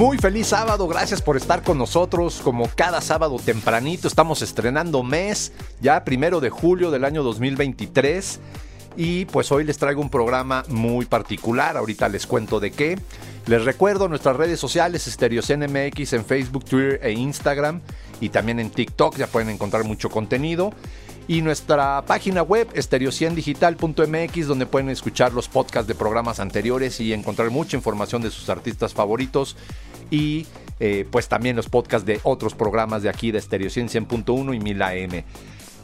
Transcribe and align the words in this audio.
Muy 0.00 0.16
feliz 0.16 0.46
sábado, 0.46 0.88
gracias 0.88 1.20
por 1.20 1.36
estar 1.36 1.62
con 1.62 1.76
nosotros. 1.76 2.40
Como 2.42 2.70
cada 2.74 3.02
sábado 3.02 3.36
tempranito, 3.38 4.08
estamos 4.08 4.40
estrenando 4.40 5.02
mes, 5.02 5.52
ya 5.82 6.04
primero 6.04 6.40
de 6.40 6.48
julio 6.48 6.90
del 6.90 7.04
año 7.04 7.22
2023. 7.22 8.40
Y 8.96 9.26
pues 9.26 9.52
hoy 9.52 9.62
les 9.62 9.76
traigo 9.76 10.00
un 10.00 10.08
programa 10.08 10.64
muy 10.68 11.04
particular. 11.04 11.76
Ahorita 11.76 12.08
les 12.08 12.26
cuento 12.26 12.60
de 12.60 12.70
qué. 12.70 12.98
Les 13.46 13.62
recuerdo 13.62 14.08
nuestras 14.08 14.36
redes 14.36 14.58
sociales, 14.58 15.02
StereoCNMX 15.02 16.14
en 16.14 16.24
Facebook, 16.24 16.64
Twitter 16.64 16.98
e 17.02 17.12
Instagram. 17.12 17.82
Y 18.22 18.30
también 18.30 18.58
en 18.58 18.70
TikTok 18.70 19.18
ya 19.18 19.26
pueden 19.26 19.50
encontrar 19.50 19.84
mucho 19.84 20.08
contenido. 20.08 20.72
Y 21.28 21.42
nuestra 21.42 22.02
página 22.06 22.42
web, 22.42 22.68
estereociendigital.mx, 22.72 24.46
donde 24.46 24.64
pueden 24.64 24.88
escuchar 24.88 25.34
los 25.34 25.46
podcasts 25.46 25.86
de 25.86 25.94
programas 25.94 26.40
anteriores 26.40 27.00
y 27.00 27.12
encontrar 27.12 27.50
mucha 27.50 27.76
información 27.76 28.22
de 28.22 28.30
sus 28.30 28.48
artistas 28.48 28.94
favoritos 28.94 29.56
y 30.10 30.46
eh, 30.80 31.06
pues 31.10 31.28
también 31.28 31.56
los 31.56 31.68
podcasts 31.68 32.06
de 32.06 32.20
otros 32.22 32.54
programas 32.54 33.02
de 33.02 33.08
aquí 33.08 33.30
de 33.30 33.40
Stereo 33.40 33.68
100.1 33.68 34.54
y 34.54 34.60
Mila 34.60 34.94
M. 34.94 35.24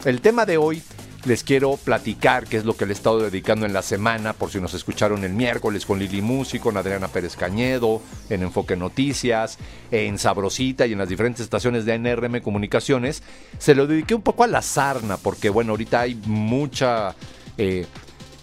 El 0.05 0.21
tema 0.21 0.47
de 0.47 0.57
hoy 0.57 0.83
les 1.27 1.43
quiero 1.43 1.77
platicar 1.77 2.47
qué 2.47 2.57
es 2.57 2.65
lo 2.65 2.77
que 2.77 2.87
le 2.87 2.93
he 2.93 2.95
estado 2.95 3.19
dedicando 3.19 3.67
en 3.67 3.73
la 3.73 3.83
semana, 3.83 4.33
por 4.33 4.51
si 4.51 4.61
nos 4.61 4.75
escucharon 4.75 5.25
el 5.25 5.33
miércoles 5.33 5.85
con 5.85 5.99
Lili 5.99 6.23
Musi, 6.23 6.61
con 6.61 6.77
Adriana 6.77 7.09
Pérez 7.09 7.35
Cañedo, 7.35 8.01
en 8.31 8.43
Enfoque 8.43 8.77
Noticias, 8.77 9.59
en 9.91 10.19
Sabrosita 10.19 10.87
y 10.87 10.93
en 10.93 10.99
las 10.99 11.09
diferentes 11.09 11.43
estaciones 11.43 11.85
de 11.85 11.99
NRM 11.99 12.41
Comunicaciones. 12.41 13.25
Se 13.59 13.75
lo 13.75 13.89
dediqué 13.89 14.15
un 14.15 14.23
poco 14.23 14.45
a 14.45 14.47
la 14.47 14.63
sarna, 14.63 15.17
porque 15.17 15.51
bueno, 15.51 15.73
ahorita 15.73 16.01
hay 16.01 16.15
mucha... 16.27 17.15
Eh, 17.59 17.87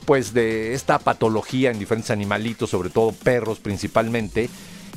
pues 0.05 0.33
de 0.33 0.73
esta 0.73 0.99
patología 0.99 1.71
en 1.71 1.79
diferentes 1.79 2.11
animalitos, 2.11 2.69
sobre 2.69 2.89
todo 2.89 3.13
perros 3.13 3.59
principalmente, 3.59 4.49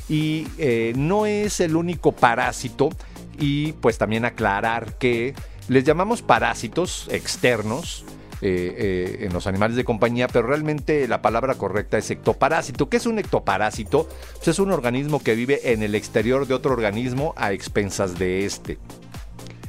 y 0.09 0.47
eh, 0.59 0.93
no 0.97 1.27
es 1.27 1.61
el 1.61 1.77
único 1.77 2.13
parásito 2.13 2.91
y 3.39 3.73
pues 3.75 3.99
también 3.99 4.25
aclarar 4.25 4.99
que 4.99 5.35
les 5.69 5.85
llamamos 5.85 6.23
parásitos 6.23 7.09
externos 7.11 8.05
eh, 8.43 8.75
eh, 8.77 9.25
en 9.27 9.33
los 9.33 9.47
animales 9.47 9.77
de 9.77 9.85
compañía, 9.85 10.29
pero 10.29 10.47
realmente 10.47 11.09
la 11.09 11.23
palabra 11.23 11.55
correcta 11.55 11.97
es 11.97 12.11
ectoparásito. 12.11 12.89
¿Qué 12.89 12.99
es 12.99 13.07
un 13.07 13.19
ectoparásito? 13.19 14.09
Pues 14.37 14.49
es 14.49 14.59
un 14.59 14.73
organismo 14.73 15.23
que 15.23 15.35
vive 15.35 15.73
en 15.73 15.83
el 15.83 15.95
exterior 15.95 16.47
de 16.47 16.55
otro 16.55 16.73
organismo 16.73 17.33
a 17.37 17.53
expensas 17.53 18.19
de 18.19 18.45
este. 18.45 18.79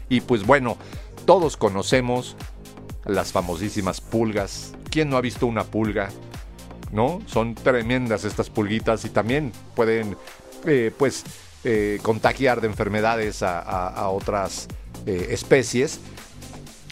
Y 0.10 0.22
pues 0.22 0.46
bueno, 0.46 0.78
todos 1.26 1.56
conocemos 1.56 2.36
las 3.06 3.32
famosísimas 3.32 4.02
pulgas. 4.02 4.74
¿Quién 4.90 5.10
no 5.10 5.18
ha 5.18 5.22
visto 5.22 5.48
una 5.48 5.64
pulga? 5.64 6.10
¿No? 6.92 7.22
Son 7.26 7.56
tremendas 7.56 8.24
estas 8.24 8.50
pulguitas 8.50 9.06
y 9.06 9.10
también 9.10 9.52
pueden, 9.76 10.18
eh, 10.66 10.92
pues, 10.98 11.24
eh, 11.64 12.00
contagiar 12.02 12.62
de 12.62 12.68
enfermedades 12.68 13.44
a, 13.44 14.10
otras 14.10 14.68
eh, 15.06 15.28
especies. 15.32 16.00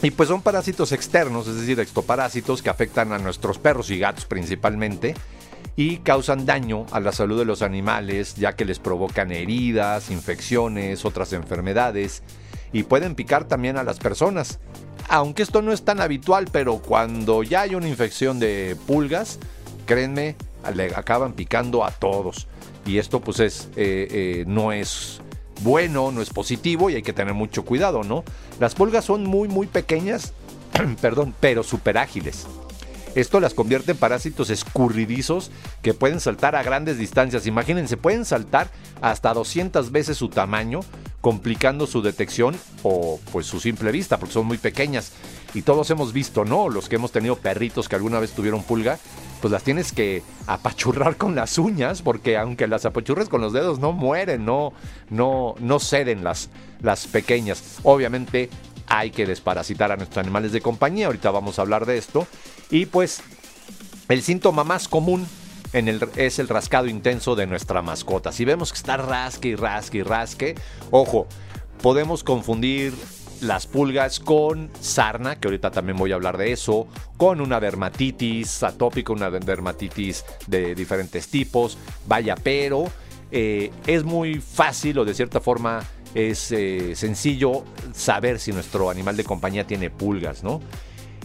Y 0.02 0.12
pues 0.12 0.28
son 0.30 0.42
parásitos 0.42 0.92
externos, 0.92 1.48
es 1.48 1.56
decir, 1.56 1.80
extoparásitos 1.80 2.62
que 2.62 2.70
afectan 2.70 3.14
a 3.14 3.18
nuestros 3.18 3.58
perros 3.58 3.90
y 3.90 3.98
gatos 3.98 4.26
principalmente 4.26 5.16
y 5.78 5.98
causan 5.98 6.46
daño 6.46 6.86
a 6.92 7.00
la 7.00 7.12
salud 7.12 7.38
de 7.38 7.46
los 7.46 7.62
animales 7.62 8.36
ya 8.36 8.56
que 8.56 8.66
les 8.66 8.80
provocan 8.80 9.32
heridas, 9.32 10.10
infecciones, 10.10 11.06
otras 11.06 11.34
enfermedades 11.34 12.24
y 12.72 12.84
pueden 12.84 13.16
picar 13.16 13.46
también 13.46 13.78
a 13.78 13.84
las 13.84 14.00
personas. 14.00 14.60
Aunque 15.08 15.44
esto 15.44 15.62
no 15.62 15.72
es 15.72 15.84
tan 15.84 16.02
habitual, 16.02 16.48
pero 16.52 16.80
cuando 16.80 17.44
ya 17.44 17.62
hay 17.62 17.76
una 17.76 17.88
infección 17.88 18.40
de 18.40 18.76
pulgas, 18.88 19.40
créenme, 19.86 20.36
le 20.74 20.94
acaban 20.96 21.34
picando 21.34 21.84
a 21.84 21.92
todos. 21.92 22.48
Y 22.86 22.98
esto 22.98 23.20
pues 23.20 23.40
es, 23.40 23.70
eh, 23.76 24.08
eh, 24.12 24.44
no 24.48 24.72
es 24.72 25.22
bueno, 25.62 26.12
no 26.12 26.22
es 26.22 26.30
positivo 26.30 26.90
y 26.90 26.96
hay 26.96 27.04
que 27.04 27.14
tener 27.14 27.34
mucho 27.34 27.64
cuidado, 27.64 28.04
¿no? 28.04 28.24
Las 28.60 28.76
pulgas 28.76 29.06
son 29.06 29.24
muy, 29.24 29.48
muy 29.48 29.68
pequeñas, 29.68 30.34
perdón, 31.02 31.34
pero 31.40 31.64
súper 31.64 31.98
ágiles. 31.98 32.46
Esto 33.16 33.40
las 33.40 33.54
convierte 33.54 33.94
en 33.94 33.98
parásitos 33.98 34.50
escurridizos 34.50 35.50
que 35.82 35.94
pueden 35.94 36.20
saltar 36.20 36.58
a 36.58 36.64
grandes 36.64 36.98
distancias. 36.98 37.48
Imagínense, 37.48 37.96
pueden 37.96 38.26
saltar 38.26 38.70
hasta 39.02 39.34
200 39.34 39.94
veces 39.94 40.18
su 40.18 40.28
tamaño, 40.28 40.82
complicando 41.22 41.88
su 41.88 42.02
detección 42.02 42.58
o 42.84 43.22
pues 43.32 43.46
su 43.46 43.62
simple 43.62 43.94
vista, 43.94 44.20
porque 44.20 44.34
son 44.34 44.46
muy 44.46 44.58
pequeñas. 44.58 45.14
Y 45.54 45.62
todos 45.62 45.90
hemos 45.92 46.12
visto, 46.12 46.44
¿no? 46.44 46.68
Los 46.68 46.90
que 46.90 46.98
hemos 46.98 47.14
tenido 47.14 47.38
perritos 47.38 47.88
que 47.88 47.96
alguna 47.96 48.20
vez 48.20 48.32
tuvieron 48.34 48.64
pulga, 48.64 49.00
pues 49.42 49.52
las 49.52 49.64
tienes 49.64 49.92
que 49.92 50.24
apachurrar 50.48 51.18
con 51.18 51.36
las 51.36 51.58
uñas, 51.58 52.02
porque 52.02 52.38
aunque 52.38 52.68
las 52.68 52.86
apachurres 52.86 53.30
con 53.30 53.42
los 53.42 53.54
dedos 53.54 53.80
no 53.80 53.92
mueren, 53.92 54.46
no, 54.46 54.74
no, 55.10 55.56
no 55.60 55.80
ceden 55.80 56.24
las, 56.24 56.50
las 56.82 57.08
pequeñas. 57.08 57.80
Obviamente 57.84 58.50
hay 58.88 59.12
que 59.12 59.26
desparasitar 59.26 59.92
a 59.92 59.98
nuestros 59.98 60.24
animales 60.24 60.52
de 60.52 60.62
compañía, 60.62 61.08
ahorita 61.08 61.32
vamos 61.32 61.60
a 61.60 61.64
hablar 61.64 61.86
de 61.86 61.98
esto. 61.98 62.28
Y 62.70 62.86
pues 62.86 63.22
el 64.10 64.22
síntoma 64.22 64.64
más 64.64 64.88
común 64.88 65.28
en 65.74 65.88
el, 65.88 66.08
es 66.16 66.40
el 66.40 66.48
rascado 66.48 66.88
intenso 66.88 67.36
de 67.36 67.48
nuestra 67.48 67.82
mascota. 67.82 68.32
Si 68.32 68.46
vemos 68.46 68.72
que 68.72 68.78
está 68.78 68.98
rasque 68.98 69.50
y 69.50 69.56
rasque 69.56 69.98
y 70.00 70.04
rasque, 70.04 70.56
ojo, 70.92 71.28
podemos 71.82 72.24
confundir 72.24 72.94
las 73.42 73.68
pulgas 73.68 74.20
con 74.20 74.70
sarna, 74.80 75.40
que 75.40 75.48
ahorita 75.48 75.72
también 75.72 75.98
voy 75.98 76.12
a 76.12 76.16
hablar 76.16 76.38
de 76.38 76.52
eso, 76.52 76.88
con 77.18 77.42
una 77.42 77.60
dermatitis 77.60 78.64
atópica, 78.64 79.14
una 79.14 79.30
dermatitis 79.30 80.26
de 80.48 80.76
diferentes 80.76 81.28
tipos, 81.28 81.78
vaya, 82.08 82.36
pero 82.36 82.86
eh, 83.32 83.72
es 83.88 84.04
muy 84.04 84.40
fácil 84.40 85.00
o 85.00 85.06
de 85.06 85.14
cierta 85.14 85.40
forma 85.40 85.84
es 86.14 86.52
eh, 86.52 86.96
sencillo 86.96 87.66
saber 87.94 88.40
si 88.40 88.54
nuestro 88.54 88.90
animal 88.90 89.18
de 89.18 89.26
compañía 89.26 89.68
tiene 89.68 89.90
pulgas, 89.90 90.44
¿no? 90.44 90.62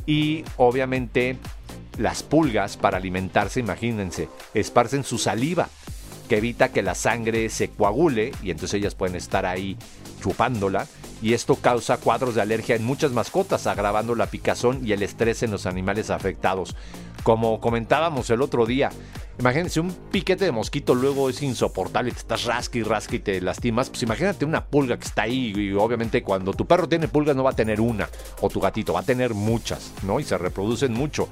Y 0.05 0.45
obviamente 0.57 1.37
las 1.99 2.23
pulgas 2.23 2.77
para 2.77 2.97
alimentarse, 2.97 3.61
imagínense, 3.61 4.29
esparcen 4.55 5.05
su 5.05 5.19
saliva, 5.19 5.69
que 6.29 6.39
evita 6.39 6.71
que 6.71 6.83
la 6.83 6.95
sangre 6.95 7.49
se 7.51 7.69
coagule 7.71 8.33
y 8.43 8.51
entonces 8.51 8.75
ellas 8.75 8.95
pueden 8.95 9.17
estar 9.17 9.47
ahí 9.47 9.77
chupándola 10.21 10.87
y 11.23 11.35
esto 11.35 11.57
causa 11.57 11.99
cuadros 11.99 12.35
de 12.35 12.43
alergia 12.43 12.77
en 12.77 12.85
muchas 12.85 13.13
mascotas, 13.13 13.67
agravando 13.67 14.15
la 14.15 14.27
picazón 14.27 14.81
y 14.87 14.93
el 14.93 15.03
estrés 15.03 15.43
en 15.43 15.51
los 15.51 15.67
animales 15.67 16.11
afectados. 16.11 16.75
Como 17.23 17.61
comentábamos 17.61 18.31
el 18.31 18.41
otro 18.41 18.65
día, 18.65 18.91
imagínense 19.39 19.81
un 19.81 19.93
piquete 20.11 20.47
de 20.47 20.53
mosquito 20.53 20.95
luego 20.95 21.29
es 21.29 21.43
insoportable, 21.43 22.13
te 22.13 22.19
estás 22.19 22.45
rasca 22.45 22.79
y 22.79 22.83
rasca 22.83 23.17
y 23.17 23.19
te 23.19 23.41
lastimas, 23.41 23.91
pues 23.91 24.03
imagínate 24.03 24.45
una 24.45 24.65
pulga 24.65 24.99
que 24.99 25.05
está 25.05 25.23
ahí 25.23 25.53
y 25.55 25.73
obviamente 25.75 26.23
cuando 26.23 26.55
tu 26.55 26.67
perro 26.67 26.89
tiene 26.89 27.09
pulgas 27.09 27.37
no 27.37 27.45
va 27.45 27.51
a 27.51 27.57
tener 27.57 27.81
una 27.81 28.09
o 28.41 28.49
tu 28.49 28.61
gatito 28.61 28.95
va 28.95 29.01
a 29.01 29.05
tener 29.05 29.35
muchas, 29.35 29.93
¿no? 30.03 30.21
Y 30.21 30.25
se 30.25 30.39
reproducen 30.39 30.95
mucho. 30.95 31.29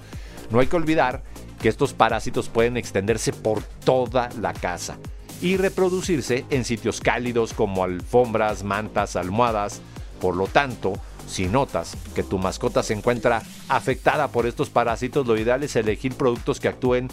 No 0.51 0.61
hay 0.61 0.67
que 0.67 0.77
olvidar 0.77 1.23
que 1.61 1.69
estos 1.69 1.95
parásitos 1.95 2.49
pueden 2.49 2.77
extenderse 2.77 3.33
por 3.33 3.63
toda 3.63 4.29
la 4.41 4.53
casa 4.53 4.99
y 5.41 5.57
reproducirse 5.57 6.45
en 6.51 6.65
sitios 6.65 7.01
cálidos 7.01 7.55
como 7.55 7.85
alfombras, 7.85 8.63
mantas, 8.65 9.17
almohadas. 9.17 9.81
Por 10.21 10.37
lo 10.37 10.47
tanto, 10.47 10.95
si 11.29 11.47
notas 11.47 11.97
que 12.15 12.23
tu 12.23 12.39
mascota 12.39 12.83
se 12.83 12.95
encuentra 12.95 13.43
afectada 13.69 14.29
por 14.29 14.47
estos 14.47 14.71
parásitos, 14.71 15.27
lo 15.27 15.37
ideal 15.37 15.63
es 15.63 15.77
elegir 15.77 16.15
productos 16.15 16.59
que 16.59 16.69
actúen 16.69 17.09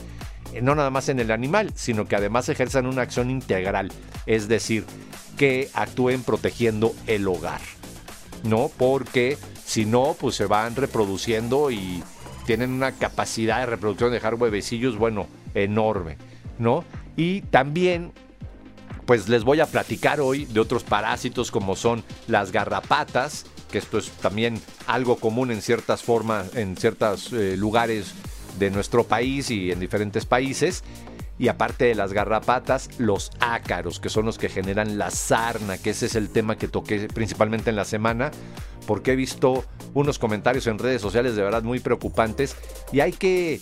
eh, 0.53 0.61
no 0.61 0.73
nada 0.73 0.89
más 0.89 1.09
en 1.09 1.19
el 1.19 1.31
animal, 1.31 1.71
sino 1.75 2.05
que 2.05 2.15
además 2.15 2.49
ejerzan 2.49 2.85
una 2.85 3.01
acción 3.01 3.29
integral, 3.29 3.91
es 4.25 4.47
decir, 4.47 4.85
que 5.37 5.69
actúen 5.73 6.23
protegiendo 6.23 6.93
el 7.07 7.27
hogar. 7.27 7.61
¿No? 8.43 8.69
Porque 8.77 9.37
si 9.65 9.85
no, 9.85 10.15
pues 10.19 10.35
se 10.35 10.45
van 10.45 10.75
reproduciendo 10.75 11.71
y 11.71 12.03
tienen 12.45 12.71
una 12.71 12.91
capacidad 12.91 13.59
de 13.59 13.65
reproducción 13.65 14.11
de 14.11 14.15
dejar 14.15 14.35
huevecillos, 14.35 14.97
bueno, 14.97 15.27
enorme, 15.55 16.17
¿no? 16.59 16.85
Y 17.15 17.41
también, 17.41 18.11
pues 19.05 19.29
les 19.29 19.43
voy 19.43 19.59
a 19.59 19.65
platicar 19.65 20.19
hoy 20.19 20.45
de 20.45 20.59
otros 20.59 20.83
parásitos 20.83 21.51
como 21.51 21.75
son 21.75 22.03
las 22.27 22.51
garrapatas, 22.51 23.45
que 23.71 23.77
esto 23.77 23.97
es 23.97 24.09
también 24.11 24.61
algo 24.87 25.17
común 25.17 25.51
en 25.51 25.61
ciertas 25.61 26.03
formas, 26.03 26.55
en 26.55 26.77
ciertos 26.77 27.31
eh, 27.33 27.55
lugares 27.57 28.13
de 28.59 28.71
nuestro 28.71 29.03
país 29.05 29.49
y 29.51 29.71
en 29.71 29.79
diferentes 29.79 30.25
países. 30.25 30.83
y 31.37 31.49
aparte 31.49 31.83
de 31.83 31.95
las 31.95 32.13
garrapatas, 32.13 32.89
los 32.97 33.29
ácaros, 33.41 33.99
que 33.99 34.07
son 34.07 34.25
los 34.25 34.37
que 34.37 34.47
generan 34.47 34.97
la 34.97 35.11
sarna, 35.11 35.77
que 35.77 35.89
ese 35.89 36.05
es 36.05 36.15
el 36.15 36.29
tema 36.29 36.57
que 36.57 36.69
toqué 36.69 37.09
principalmente 37.13 37.69
en 37.69 37.75
la 37.75 37.83
semana, 37.83 38.31
porque 38.87 39.11
he 39.11 39.15
visto 39.17 39.65
unos 39.93 40.17
comentarios 40.17 40.65
en 40.67 40.79
redes 40.79 41.01
sociales 41.01 41.35
de 41.35 41.43
verdad 41.43 41.61
muy 41.61 41.81
preocupantes 41.81 42.55
y 42.93 43.01
hay 43.01 43.11
que 43.11 43.59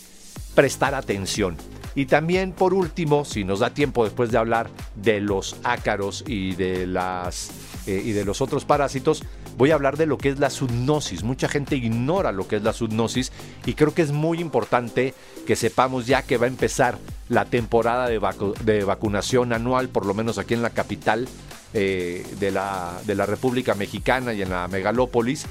prestar 0.54 0.94
atención. 0.94 1.58
Y 1.96 2.06
también, 2.06 2.52
por 2.52 2.74
último, 2.74 3.26
si 3.26 3.44
nos 3.44 3.60
da 3.60 3.74
tiempo 3.74 4.04
después 4.04 4.32
de 4.32 4.38
hablar 4.38 4.70
de 4.96 5.20
los 5.20 5.56
ácaros 5.64 6.24
y 6.28 6.56
de, 6.56 6.88
las, 6.88 7.52
eh, 7.86 8.02
y 8.04 8.12
de 8.12 8.26
los 8.26 8.42
otros 8.42 8.66
parásitos, 8.66 9.24
voy 9.58 9.72
a 9.72 9.76
hablar 9.76 9.98
de 9.98 10.06
lo 10.06 10.18
que 10.18 10.30
es 10.30 10.40
la 10.40 10.50
zoonosis. 10.50 11.24
Mucha 11.24 11.48
gente 11.48 11.76
ignora 11.76 12.32
lo 12.32 12.48
que 12.48 12.56
es 12.58 12.64
la 12.64 12.74
zoonosis 12.74 13.32
y 13.66 13.74
creo 13.74 13.94
que 13.94 14.02
es 14.02 14.12
muy 14.12 14.40
importante 14.40 15.14
que 15.46 15.56
sepamos 15.56 16.08
ya 16.08 16.24
que 16.24 16.38
va 16.38 16.46
a 16.46 16.50
empezar 16.50 16.98
la 17.30 17.46
temporada 17.46 18.08
de, 18.08 18.20
de 18.64 18.84
vacunación 18.84 19.54
anual, 19.54 19.90
por 19.90 20.06
lo 20.06 20.14
menos 20.14 20.38
aquí 20.38 20.54
en 20.54 20.62
la 20.62 20.72
capital 20.72 21.28
eh, 21.76 22.26
de, 22.40 22.52
la, 22.52 23.00
de, 23.06 23.16
la, 23.16 23.26
República 23.26 23.74
Mexicana 23.74 24.34
y 24.34 24.42
en 24.42 24.50
la 24.50 24.68
megalópolis. 24.68 25.46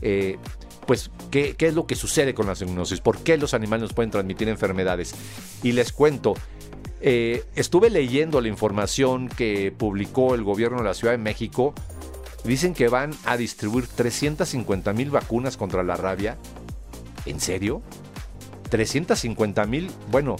Eh, 0.00 0.38
pues, 0.86 1.10
¿qué, 1.30 1.54
es 1.58 1.74
lo 1.74 1.86
que 1.86 1.96
sucede 1.96 2.34
con 2.34 2.46
la 2.46 2.54
zoonosis? 2.54 3.00
¿Por 3.00 3.18
qué 3.18 3.36
los 3.36 3.54
animales 3.54 3.82
nos 3.82 3.92
pueden 3.92 4.10
transmitir 4.10 4.48
enfermedades? 4.48 5.14
Y 5.62 5.72
les 5.72 5.92
cuento, 5.92 6.34
eh, 7.00 7.44
estuve 7.54 7.90
leyendo 7.90 8.40
la 8.40 8.48
información 8.48 9.28
que 9.28 9.72
publicó 9.76 10.34
el 10.34 10.44
gobierno 10.44 10.78
de 10.78 10.84
la 10.84 10.94
Ciudad 10.94 11.12
de 11.12 11.18
México. 11.18 11.74
Dicen 12.44 12.74
que 12.74 12.88
van 12.88 13.10
a 13.24 13.36
distribuir 13.36 13.86
350 13.88 14.92
mil 14.92 15.10
vacunas 15.10 15.56
contra 15.56 15.82
la 15.82 15.96
rabia. 15.96 16.36
¿En 17.26 17.40
serio? 17.40 17.82
350 18.70 19.66
mil, 19.66 19.90
bueno, 20.10 20.36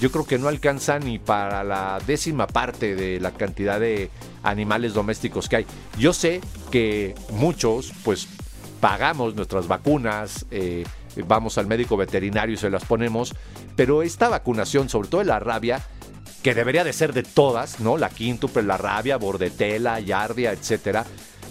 yo 0.00 0.12
creo 0.12 0.26
que 0.26 0.38
no 0.38 0.48
alcanza 0.48 0.98
ni 0.98 1.18
para 1.18 1.64
la 1.64 2.00
décima 2.06 2.46
parte 2.46 2.94
de 2.94 3.18
la 3.20 3.32
cantidad 3.32 3.80
de 3.80 4.10
animales 4.42 4.94
domésticos 4.94 5.48
que 5.48 5.56
hay. 5.56 5.66
Yo 5.98 6.12
sé 6.12 6.40
que 6.70 7.14
muchos, 7.32 7.92
pues 8.04 8.28
pagamos 8.80 9.34
nuestras 9.34 9.68
vacunas, 9.68 10.46
eh, 10.50 10.84
vamos 11.26 11.58
al 11.58 11.66
médico 11.66 11.96
veterinario 11.96 12.54
y 12.54 12.58
se 12.58 12.70
las 12.70 12.84
ponemos, 12.84 13.34
pero 13.76 14.02
esta 14.02 14.28
vacunación, 14.28 14.88
sobre 14.88 15.08
todo 15.08 15.20
de 15.20 15.26
la 15.26 15.40
rabia, 15.40 15.80
que 16.42 16.54
debería 16.54 16.84
de 16.84 16.92
ser 16.92 17.12
de 17.12 17.22
todas, 17.22 17.80
¿no? 17.80 17.96
La 17.96 18.10
quíntuple, 18.10 18.62
la 18.62 18.76
rabia, 18.76 19.16
bordetela, 19.16 20.00
yardia, 20.00 20.52
etcétera. 20.52 21.04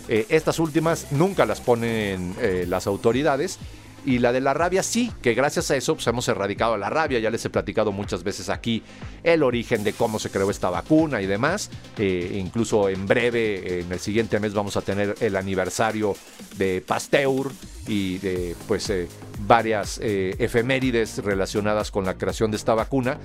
Eh, 0.07 0.25
estas 0.29 0.59
últimas 0.59 1.12
nunca 1.12 1.45
las 1.45 1.59
ponen 1.59 2.35
eh, 2.39 2.65
las 2.68 2.88
autoridades 2.88 3.59
y 4.07 4.19
la 4.19 4.31
de 4.31 4.39
la 4.39 4.54
rabia 4.54 4.83
sí, 4.83 5.12
que 5.21 5.33
gracias 5.33 5.69
a 5.69 5.75
eso 5.75 5.94
pues, 5.95 6.07
hemos 6.07 6.25
erradicado 6.30 6.77
la 6.77 6.89
rabia. 6.89 7.19
Ya 7.19 7.30
les 7.30 7.44
he 7.44 7.50
platicado 7.50 7.92
muchas 7.92 8.24
veces 8.24 8.48
aquí 8.48 8.81
el 9.21 9.44
origen 9.44 9.83
de 9.83 9.92
cómo 9.92 10.18
se 10.18 10.30
creó 10.30 10.50
esta 10.50 10.69
vacuna 10.69 11.21
y 11.21 11.25
demás. 11.25 11.69
Eh, 11.98 12.38
incluso 12.42 12.88
en 12.88 13.06
breve, 13.06 13.81
en 13.81 13.92
el 13.92 14.00
siguiente 14.00 14.39
mes, 14.39 14.54
vamos 14.54 14.77
a 14.77 14.81
tener 14.81 15.15
el 15.19 15.36
aniversario 15.36 16.15
de 16.57 16.81
Pasteur 16.88 17.51
y 17.86 18.19
de 18.19 18.56
pues 18.65 18.89
eh, 18.92 19.09
varias 19.45 20.00
eh, 20.01 20.38
efemérides 20.39 21.18
relacionadas 21.18 21.92
con 21.92 22.06
la 22.06 22.18
creación 22.18 22.50
de 22.50 22.56
esta 22.56 22.75
vacuna. 22.75 23.18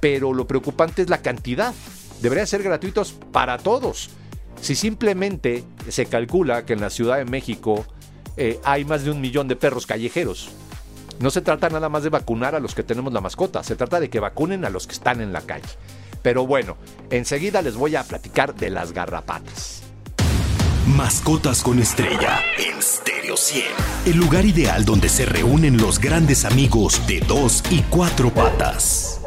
Pero 0.00 0.34
lo 0.34 0.46
preocupante 0.46 1.00
es 1.00 1.08
la 1.08 1.22
cantidad. 1.22 1.72
Deberían 2.20 2.46
ser 2.46 2.62
gratuitos 2.62 3.12
para 3.32 3.56
todos. 3.56 4.10
Si 4.60 4.74
simplemente 4.74 5.64
se 5.88 6.04
calcula 6.04 6.66
que 6.66 6.74
en 6.74 6.82
la 6.82 6.90
Ciudad 6.90 7.16
de 7.16 7.24
México 7.24 7.86
eh, 8.42 8.58
hay 8.64 8.86
más 8.86 9.04
de 9.04 9.10
un 9.10 9.20
millón 9.20 9.48
de 9.48 9.56
perros 9.56 9.84
callejeros. 9.84 10.48
No 11.18 11.30
se 11.30 11.42
trata 11.42 11.68
nada 11.68 11.90
más 11.90 12.02
de 12.02 12.08
vacunar 12.08 12.54
a 12.54 12.58
los 12.58 12.74
que 12.74 12.82
tenemos 12.82 13.12
la 13.12 13.20
mascota, 13.20 13.62
se 13.62 13.76
trata 13.76 14.00
de 14.00 14.08
que 14.08 14.18
vacunen 14.18 14.64
a 14.64 14.70
los 14.70 14.86
que 14.86 14.94
están 14.94 15.20
en 15.20 15.34
la 15.34 15.42
calle. 15.42 15.68
Pero 16.22 16.46
bueno, 16.46 16.78
enseguida 17.10 17.60
les 17.60 17.76
voy 17.76 17.96
a 17.96 18.02
platicar 18.02 18.54
de 18.54 18.70
las 18.70 18.92
garrapatas. 18.92 19.82
Mascotas 20.86 21.62
con 21.62 21.80
estrella 21.80 22.40
en 22.56 22.80
Stereo 22.80 23.36
100. 23.36 23.64
El 24.06 24.16
lugar 24.16 24.46
ideal 24.46 24.86
donde 24.86 25.10
se 25.10 25.26
reúnen 25.26 25.76
los 25.76 25.98
grandes 25.98 26.46
amigos 26.46 27.06
de 27.06 27.20
dos 27.20 27.62
y 27.70 27.82
cuatro 27.90 28.30
patas. 28.30 29.20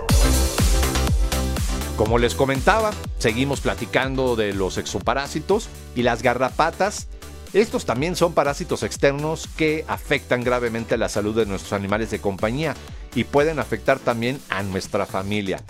Como 1.98 2.18
les 2.18 2.34
comentaba, 2.34 2.90
seguimos 3.20 3.62
platicando 3.62 4.36
de 4.36 4.56
los 4.56 4.80
exoparásitos 4.80 5.70
y 5.96 6.02
las 6.02 6.24
garrapatas 6.24 7.08
estos 7.54 7.86
también 7.86 8.16
son 8.16 8.34
parásitos 8.34 8.82
externos 8.84 9.48
que 9.56 9.86
afectan 9.88 10.44
gravemente 10.44 10.98
la 10.98 11.10
salud 11.10 11.36
de 11.36 11.46
nuestros 11.46 11.74
animales 11.74 12.10
de 12.10 12.20
compañía 12.20 12.76
y 13.14 13.26
pueden 13.26 13.60
afectar 13.60 14.00
también 14.00 14.40
a 14.50 14.64
nuestra 14.64 15.06
familia. 15.06 15.62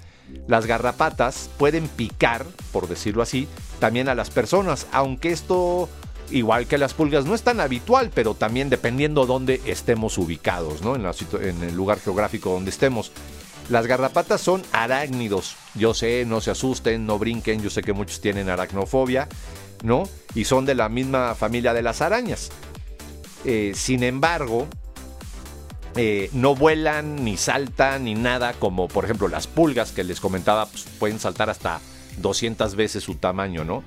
Las 0.47 0.65
garrapatas 0.65 1.49
pueden 1.57 1.87
picar, 1.87 2.45
por 2.71 2.87
decirlo 2.87 3.21
así, 3.21 3.47
también 3.79 4.07
a 4.07 4.15
las 4.15 4.29
personas, 4.29 4.87
aunque 4.93 5.31
esto, 5.31 5.89
igual 6.31 6.67
que 6.67 6.77
las 6.77 6.93
pulgas, 6.93 7.25
no 7.25 7.35
es 7.35 7.43
tan 7.43 7.59
habitual, 7.59 8.11
pero 8.13 8.33
también 8.33 8.69
dependiendo 8.69 9.25
dónde 9.25 9.61
estemos 9.65 10.17
ubicados, 10.17 10.81
¿no? 10.81 10.95
en 10.95 11.63
el 11.63 11.75
lugar 11.75 11.99
geográfico 11.99 12.51
donde 12.51 12.71
estemos. 12.71 13.11
Las 13.69 13.87
garrapatas 13.87 14.41
son 14.41 14.61
arácnidos. 14.71 15.55
Yo 15.75 15.93
sé, 15.93 16.25
no 16.25 16.41
se 16.41 16.51
asusten, 16.51 17.05
no 17.05 17.17
brinquen, 17.17 17.61
yo 17.61 17.69
sé 17.69 17.81
que 17.81 17.93
muchos 17.93 18.19
tienen 18.19 18.49
aracnofobia. 18.49 19.29
¿No? 19.83 20.03
Y 20.33 20.45
son 20.45 20.65
de 20.65 20.73
la 20.73 20.89
misma 20.89 21.35
familia 21.35 21.73
de 21.73 21.83
las 21.83 22.01
arañas. 22.01 22.49
Eh, 23.45 23.73
sin 23.75 24.01
embargo, 24.01 24.67
eh, 25.95 26.29
no 26.33 26.55
vuelan, 26.55 27.23
ni 27.23 27.37
saltan, 27.37 28.05
ni 28.05 28.15
nada, 28.15 28.53
como 28.53 28.87
por 28.87 29.05
ejemplo 29.05 29.27
las 29.27 29.45
pulgas 29.45 29.91
que 29.91 30.03
les 30.03 30.19
comentaba, 30.19 30.65
pues, 30.65 30.85
pueden 30.97 31.19
saltar 31.19 31.51
hasta 31.51 31.81
200 32.17 32.75
veces 32.75 33.03
su 33.03 33.15
tamaño, 33.15 33.63
¿no? 33.63 33.83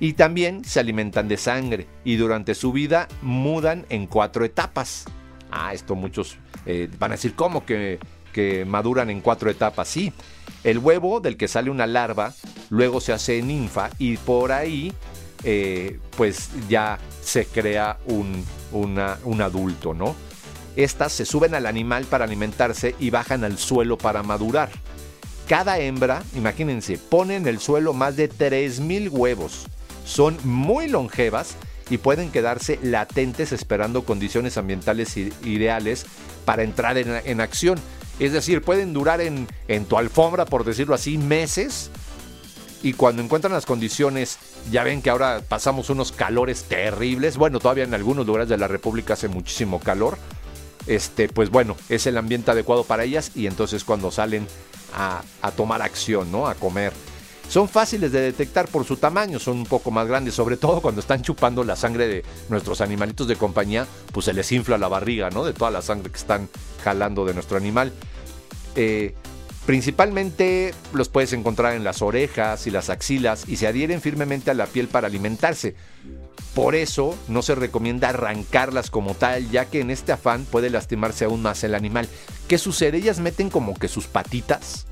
Y 0.00 0.14
también 0.14 0.64
se 0.64 0.80
alimentan 0.80 1.28
de 1.28 1.36
sangre 1.36 1.86
y 2.04 2.16
durante 2.16 2.54
su 2.54 2.72
vida 2.72 3.08
mudan 3.20 3.84
en 3.88 4.06
cuatro 4.06 4.44
etapas. 4.44 5.04
Ah, 5.50 5.74
esto 5.74 5.94
muchos 5.94 6.38
eh, 6.64 6.88
van 6.98 7.12
a 7.12 7.14
decir, 7.14 7.34
¿cómo 7.34 7.66
que, 7.66 7.98
que 8.32 8.64
maduran 8.64 9.10
en 9.10 9.20
cuatro 9.20 9.50
etapas? 9.50 9.88
Sí, 9.88 10.12
el 10.64 10.78
huevo 10.78 11.20
del 11.20 11.36
que 11.36 11.48
sale 11.48 11.70
una 11.70 11.86
larva, 11.86 12.32
luego 12.70 13.00
se 13.00 13.12
hace 13.12 13.42
ninfa 13.42 13.90
y 13.98 14.16
por 14.16 14.52
ahí 14.52 14.92
eh, 15.44 15.98
pues 16.16 16.50
ya 16.68 16.98
se 17.22 17.46
crea 17.46 17.98
un, 18.06 18.44
un 18.72 19.42
adulto, 19.42 19.94
¿no? 19.94 20.14
Estas 20.76 21.12
se 21.12 21.26
suben 21.26 21.54
al 21.54 21.66
animal 21.66 22.04
para 22.04 22.24
alimentarse 22.24 22.94
y 22.98 23.10
bajan 23.10 23.44
al 23.44 23.58
suelo 23.58 23.98
para 23.98 24.22
madurar. 24.22 24.70
Cada 25.46 25.78
hembra, 25.78 26.22
imagínense, 26.34 26.96
pone 26.96 27.36
en 27.36 27.46
el 27.46 27.58
suelo 27.58 27.92
más 27.92 28.16
de 28.16 28.30
3.000 28.30 29.10
huevos. 29.10 29.66
Son 30.04 30.38
muy 30.44 30.88
longevas 30.88 31.56
y 31.90 31.98
pueden 31.98 32.30
quedarse 32.30 32.78
latentes 32.82 33.52
esperando 33.52 34.04
condiciones 34.04 34.56
ambientales 34.56 35.16
ideales 35.16 36.06
para 36.46 36.62
entrar 36.62 36.96
en, 36.96 37.40
acción. 37.40 37.78
Es 38.18 38.32
decir, 38.32 38.62
pueden 38.62 38.94
durar 38.94 39.20
en, 39.20 39.46
en 39.68 39.84
tu 39.84 39.98
alfombra, 39.98 40.46
por 40.46 40.64
decirlo 40.64 40.94
así, 40.94 41.18
meses 41.18 41.90
y 42.82 42.94
cuando 42.94 43.22
encuentran 43.22 43.52
las 43.52 43.66
condiciones, 43.66 44.38
ya 44.70 44.82
ven 44.82 45.02
que 45.02 45.10
ahora 45.10 45.40
pasamos 45.48 45.88
unos 45.90 46.12
calores 46.12 46.64
terribles, 46.64 47.36
bueno, 47.36 47.60
todavía 47.60 47.84
en 47.84 47.94
algunos 47.94 48.26
lugares 48.26 48.48
de 48.48 48.58
la 48.58 48.68
República 48.68 49.14
hace 49.14 49.28
muchísimo 49.28 49.78
calor, 49.78 50.18
este, 50.86 51.28
pues 51.28 51.50
bueno, 51.50 51.76
es 51.88 52.06
el 52.06 52.18
ambiente 52.18 52.50
adecuado 52.50 52.84
para 52.84 53.04
ellas 53.04 53.30
y 53.36 53.46
entonces 53.46 53.84
cuando 53.84 54.10
salen 54.10 54.48
a, 54.94 55.22
tomar 55.56 55.80
acción, 55.80 56.30
¿no? 56.32 56.46
A 56.46 56.54
comer. 56.54 56.92
Son 57.48 57.68
fáciles 57.68 58.12
de 58.12 58.20
detectar 58.20 58.66
por 58.66 58.84
su 58.84 58.96
tamaño, 58.96 59.38
son 59.38 59.58
un 59.58 59.66
poco 59.66 59.90
más 59.90 60.08
grandes, 60.08 60.34
sobre 60.34 60.56
todo 60.56 60.80
cuando 60.80 61.00
están 61.00 61.22
chupando 61.22 61.64
la 61.64 61.76
sangre 61.76 62.08
de 62.08 62.24
nuestros 62.48 62.80
animalitos 62.80 63.28
de 63.28 63.36
compañía, 63.36 63.86
pues 64.10 64.26
se 64.26 64.32
les 64.32 64.50
infla 64.52 64.78
la 64.78 64.88
barriga, 64.88 65.30
¿no? 65.30 65.44
De 65.44 65.52
toda 65.52 65.70
la 65.70 65.82
sangre 65.82 66.10
que 66.10 66.18
están 66.18 66.48
jalando 66.82 67.24
de 67.24 67.34
nuestro 67.34 67.58
animal. 67.58 67.92
Eh, 68.74 69.14
Principalmente 69.66 70.74
los 70.92 71.08
puedes 71.08 71.32
encontrar 71.32 71.74
en 71.74 71.84
las 71.84 72.02
orejas 72.02 72.66
y 72.66 72.70
las 72.70 72.90
axilas 72.90 73.44
y 73.46 73.56
se 73.56 73.68
adhieren 73.68 74.00
firmemente 74.00 74.50
a 74.50 74.54
la 74.54 74.66
piel 74.66 74.88
para 74.88 75.06
alimentarse. 75.06 75.76
Por 76.54 76.74
eso 76.74 77.16
no 77.28 77.42
se 77.42 77.54
recomienda 77.54 78.08
arrancarlas 78.08 78.90
como 78.90 79.14
tal, 79.14 79.50
ya 79.50 79.66
que 79.66 79.80
en 79.80 79.90
este 79.90 80.12
afán 80.12 80.44
puede 80.44 80.68
lastimarse 80.68 81.24
aún 81.24 81.42
más 81.42 81.62
el 81.64 81.74
animal. 81.74 82.08
¿Qué 82.48 82.58
sucede? 82.58 82.98
Ellas 82.98 83.20
meten 83.20 83.50
como 83.50 83.74
que 83.74 83.88
sus 83.88 84.06
patitas, 84.06 84.86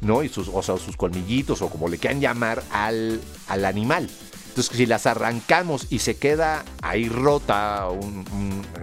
¿no? 0.00 0.22
Y 0.22 0.28
sus, 0.28 0.48
o 0.52 0.62
sea, 0.62 0.76
sus 0.76 0.96
colmillitos 0.96 1.62
o 1.62 1.70
como 1.70 1.88
le 1.88 1.98
quieran 1.98 2.20
llamar 2.20 2.62
al, 2.70 3.20
al 3.48 3.64
animal. 3.64 4.08
Entonces, 4.50 4.76
si 4.76 4.86
las 4.86 5.06
arrancamos 5.06 5.86
y 5.90 6.00
se 6.00 6.16
queda 6.16 6.64
ahí 6.82 7.08
rota 7.08 7.86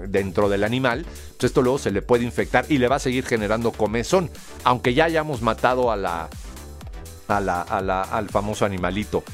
dentro 0.07 0.47
del 0.47 0.63
animal, 0.63 1.05
pues 1.38 1.51
esto 1.51 1.62
luego 1.62 1.77
se 1.77 1.91
le 1.91 2.01
puede 2.01 2.24
infectar 2.24 2.65
y 2.69 2.77
le 2.77 2.88
va 2.88 2.95
a 2.95 3.00
seguir 3.00 3.25
generando 3.25 3.74
comezón, 3.74 4.31
aunque 4.63 4.93
ya 4.93 5.03
hayamos 5.05 5.41
matado 5.41 5.91
a 5.91 5.97
la, 5.97 6.29
al 7.27 8.29
famoso 8.29 8.63
animalito. 8.63 9.25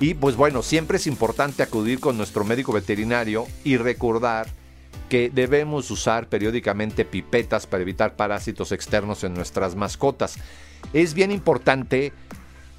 Y 0.00 0.14
pues 0.14 0.34
bueno, 0.34 0.62
siempre 0.62 0.96
es 0.96 1.06
importante 1.06 1.62
acudir 1.62 2.00
con 2.00 2.16
nuestro 2.16 2.42
médico 2.42 2.72
veterinario 2.72 3.46
y 3.62 3.76
recordar 3.76 4.48
que 5.10 5.28
debemos 5.28 5.90
usar 5.90 6.26
periódicamente 6.26 7.04
pipetas 7.04 7.66
para 7.66 7.82
evitar 7.82 8.16
parásitos 8.16 8.72
externos 8.72 9.24
en 9.24 9.34
nuestras 9.34 9.76
mascotas. 9.76 10.36
Es 10.94 11.12
bien 11.12 11.30
importante 11.30 12.14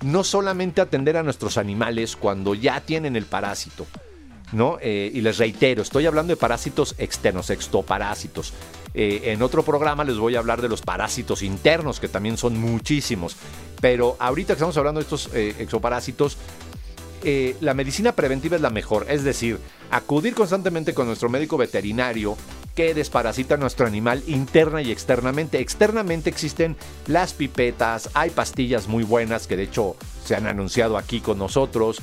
no 0.02 0.24
solamente 0.24 0.82
atender 0.82 1.18
a 1.18 1.24
nuestros 1.24 1.58
animales 1.58 2.16
cuando 2.16 2.56
ya 2.56 2.82
tienen 2.82 3.16
el 3.16 3.26
parásito, 3.26 3.86
¿no? 4.52 4.78
Eh, 4.82 5.12
y 5.14 5.22
les 5.22 5.38
reitero, 5.38 5.82
estoy 5.82 6.06
hablando 6.06 6.32
de 6.32 6.38
parásitos 6.38 6.96
externos, 6.98 7.50
extoparásitos. 7.50 8.54
Eh, 8.94 9.32
en 9.32 9.42
otro 9.42 9.64
programa 9.64 10.04
les 10.04 10.18
voy 10.18 10.36
a 10.36 10.40
hablar 10.40 10.62
de 10.62 10.70
los 10.70 10.82
parásitos 10.82 11.42
internos, 11.42 12.00
que 12.00 12.08
también 12.08 12.38
son 12.38 12.58
muchísimos. 12.58 13.36
Pero 13.82 14.16
ahorita 14.20 14.54
que 14.54 14.58
estamos 14.58 14.78
hablando 14.78 15.00
de 15.00 15.04
estos 15.04 15.30
eh, 15.34 15.56
exoparásitos, 15.60 16.38
la 17.62 17.74
medicina 17.74 18.12
preventiva 18.12 18.58
es 18.58 18.62
la 18.62 18.70
mejor. 18.70 19.06
Es 19.08 19.24
decir, 19.24 19.58
acudir 19.92 20.34
constantemente 20.34 20.94
con 20.94 21.08
nuestro 21.08 21.30
médico 21.30 21.56
veterinario 21.56 22.36
que 22.76 22.94
desparasita 22.94 23.58
nuestro 23.58 23.86
animal 23.86 24.24
interna 24.28 24.82
y 24.82 24.92
externamente. 24.92 25.60
Externamente 25.60 26.30
existen 26.30 26.76
las 27.08 27.34
pipetas, 27.34 28.10
hay 28.14 28.30
pastillas 28.30 28.88
muy 28.88 29.04
buenas 29.04 29.48
que 29.48 29.58
de 29.58 29.64
hecho 29.64 29.96
se 30.26 30.36
han 30.36 30.48
anunciado 30.48 30.98
aquí 30.98 31.20
con 31.22 31.38
nosotros. 31.38 32.02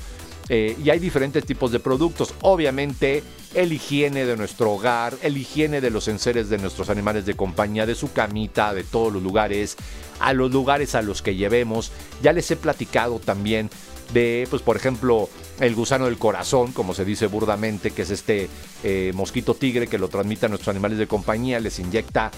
Eh, 0.52 0.76
y 0.82 0.90
hay 0.90 0.98
diferentes 0.98 1.44
tipos 1.44 1.70
de 1.70 1.78
productos. 1.78 2.34
Obviamente, 2.40 3.22
el 3.54 3.72
higiene 3.72 4.26
de 4.26 4.36
nuestro 4.36 4.72
hogar, 4.72 5.14
el 5.22 5.36
higiene 5.36 5.80
de 5.80 5.90
los 5.90 6.08
enseres 6.08 6.48
de 6.48 6.58
nuestros 6.58 6.90
animales 6.90 7.24
de 7.24 7.34
compañía, 7.34 7.86
de 7.86 7.94
su 7.94 8.12
camita, 8.12 8.74
de 8.74 8.82
todos 8.82 9.12
los 9.12 9.22
lugares, 9.22 9.76
a 10.18 10.32
los 10.32 10.50
lugares 10.50 10.96
a 10.96 11.02
los 11.02 11.22
que 11.22 11.36
llevemos. 11.36 11.92
Ya 12.20 12.32
les 12.32 12.50
he 12.50 12.56
platicado 12.56 13.20
también 13.20 13.70
de, 14.12 14.46
pues 14.50 14.62
por 14.62 14.76
ejemplo, 14.76 15.28
el 15.60 15.74
gusano 15.74 16.06
del 16.06 16.18
corazón, 16.18 16.72
como 16.72 16.94
se 16.94 17.04
dice 17.04 17.26
burdamente, 17.26 17.90
que 17.90 18.02
es 18.02 18.10
este 18.10 18.48
eh, 18.82 19.12
mosquito 19.14 19.54
tigre 19.54 19.86
que 19.86 19.98
lo 19.98 20.08
transmite 20.08 20.46
a 20.46 20.48
nuestros 20.48 20.68
animales 20.68 20.98
de 20.98 21.06
compañía, 21.06 21.60
les 21.60 21.78
inyecta 21.78 22.30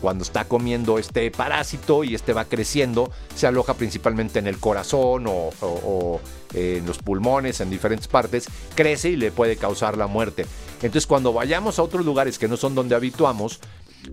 cuando 0.00 0.22
está 0.22 0.44
comiendo 0.44 0.98
este 0.98 1.30
parásito 1.30 2.04
y 2.04 2.14
este 2.14 2.34
va 2.34 2.44
creciendo, 2.44 3.10
se 3.34 3.46
aloja 3.46 3.72
principalmente 3.72 4.38
en 4.38 4.46
el 4.46 4.58
corazón 4.58 5.24
o, 5.26 6.20
en 6.52 6.84
los 6.84 6.98
pulmones, 6.98 7.60
en 7.62 7.70
diferentes 7.70 8.06
partes, 8.06 8.46
crece 8.74 9.08
y 9.08 9.16
le 9.16 9.32
puede 9.32 9.56
causar 9.56 9.96
la 9.96 10.06
muerte. 10.06 10.44
Entonces 10.82 11.06
cuando 11.06 11.32
vayamos 11.32 11.78
a 11.78 11.82
otros 11.82 12.04
lugares 12.04 12.38
que 12.38 12.48
no 12.48 12.58
son 12.58 12.74
donde 12.74 12.94
habituamos, 12.94 13.60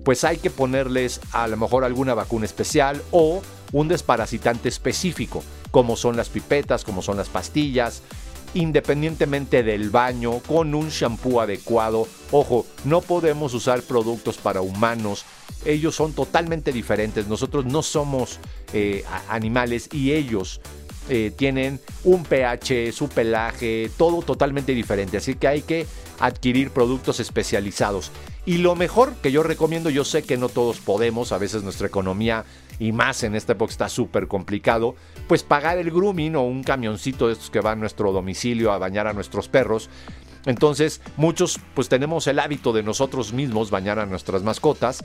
pues 0.05 0.23
hay 0.23 0.37
que 0.37 0.49
ponerles 0.49 1.19
a 1.33 1.47
lo 1.47 1.57
mejor 1.57 1.83
alguna 1.83 2.13
vacuna 2.13 2.45
especial 2.45 3.01
o 3.11 3.41
un 3.73 3.87
desparasitante 3.89 4.69
específico, 4.69 5.43
como 5.71 5.95
son 5.95 6.17
las 6.17 6.29
pipetas, 6.29 6.83
como 6.83 7.01
son 7.01 7.17
las 7.17 7.29
pastillas, 7.29 8.03
independientemente 8.53 9.63
del 9.63 9.89
baño, 9.89 10.39
con 10.39 10.75
un 10.75 10.89
shampoo 10.89 11.41
adecuado. 11.41 12.07
Ojo, 12.31 12.65
no 12.83 13.01
podemos 13.01 13.53
usar 13.53 13.81
productos 13.81 14.37
para 14.37 14.61
humanos. 14.61 15.25
Ellos 15.65 15.95
son 15.95 16.13
totalmente 16.13 16.71
diferentes. 16.71 17.27
Nosotros 17.27 17.65
no 17.65 17.81
somos 17.81 18.39
eh, 18.73 19.03
animales 19.29 19.89
y 19.91 20.11
ellos 20.11 20.59
eh, 21.13 21.29
tienen 21.35 21.81
un 22.05 22.23
pH, 22.23 22.93
su 22.93 23.09
pelaje, 23.09 23.91
todo 23.97 24.21
totalmente 24.21 24.73
diferente. 24.73 25.17
Así 25.17 25.35
que 25.35 25.49
hay 25.49 25.61
que 25.61 25.85
adquirir 26.21 26.71
productos 26.71 27.19
especializados. 27.19 28.13
Y 28.45 28.59
lo 28.59 28.77
mejor 28.77 29.15
que 29.15 29.33
yo 29.33 29.43
recomiendo, 29.43 29.89
yo 29.89 30.05
sé 30.05 30.23
que 30.23 30.37
no 30.37 30.47
todos 30.47 30.79
podemos, 30.79 31.33
a 31.33 31.37
veces 31.37 31.63
nuestra 31.63 31.87
economía 31.87 32.45
y 32.79 32.93
más 32.93 33.23
en 33.23 33.35
esta 33.35 33.51
época 33.51 33.73
está 33.73 33.89
súper 33.89 34.29
complicado, 34.29 34.95
pues 35.27 35.43
pagar 35.43 35.79
el 35.79 35.91
grooming 35.91 36.37
o 36.37 36.43
un 36.43 36.63
camioncito 36.63 37.27
de 37.27 37.33
estos 37.33 37.49
que 37.49 37.59
va 37.59 37.73
a 37.73 37.75
nuestro 37.75 38.13
domicilio 38.13 38.71
a 38.71 38.77
bañar 38.77 39.07
a 39.07 39.13
nuestros 39.13 39.49
perros. 39.49 39.89
Entonces, 40.45 41.01
muchos 41.17 41.59
pues 41.75 41.89
tenemos 41.89 42.25
el 42.27 42.39
hábito 42.39 42.71
de 42.71 42.83
nosotros 42.83 43.33
mismos 43.33 43.69
bañar 43.69 43.99
a 43.99 44.05
nuestras 44.05 44.43
mascotas, 44.43 45.03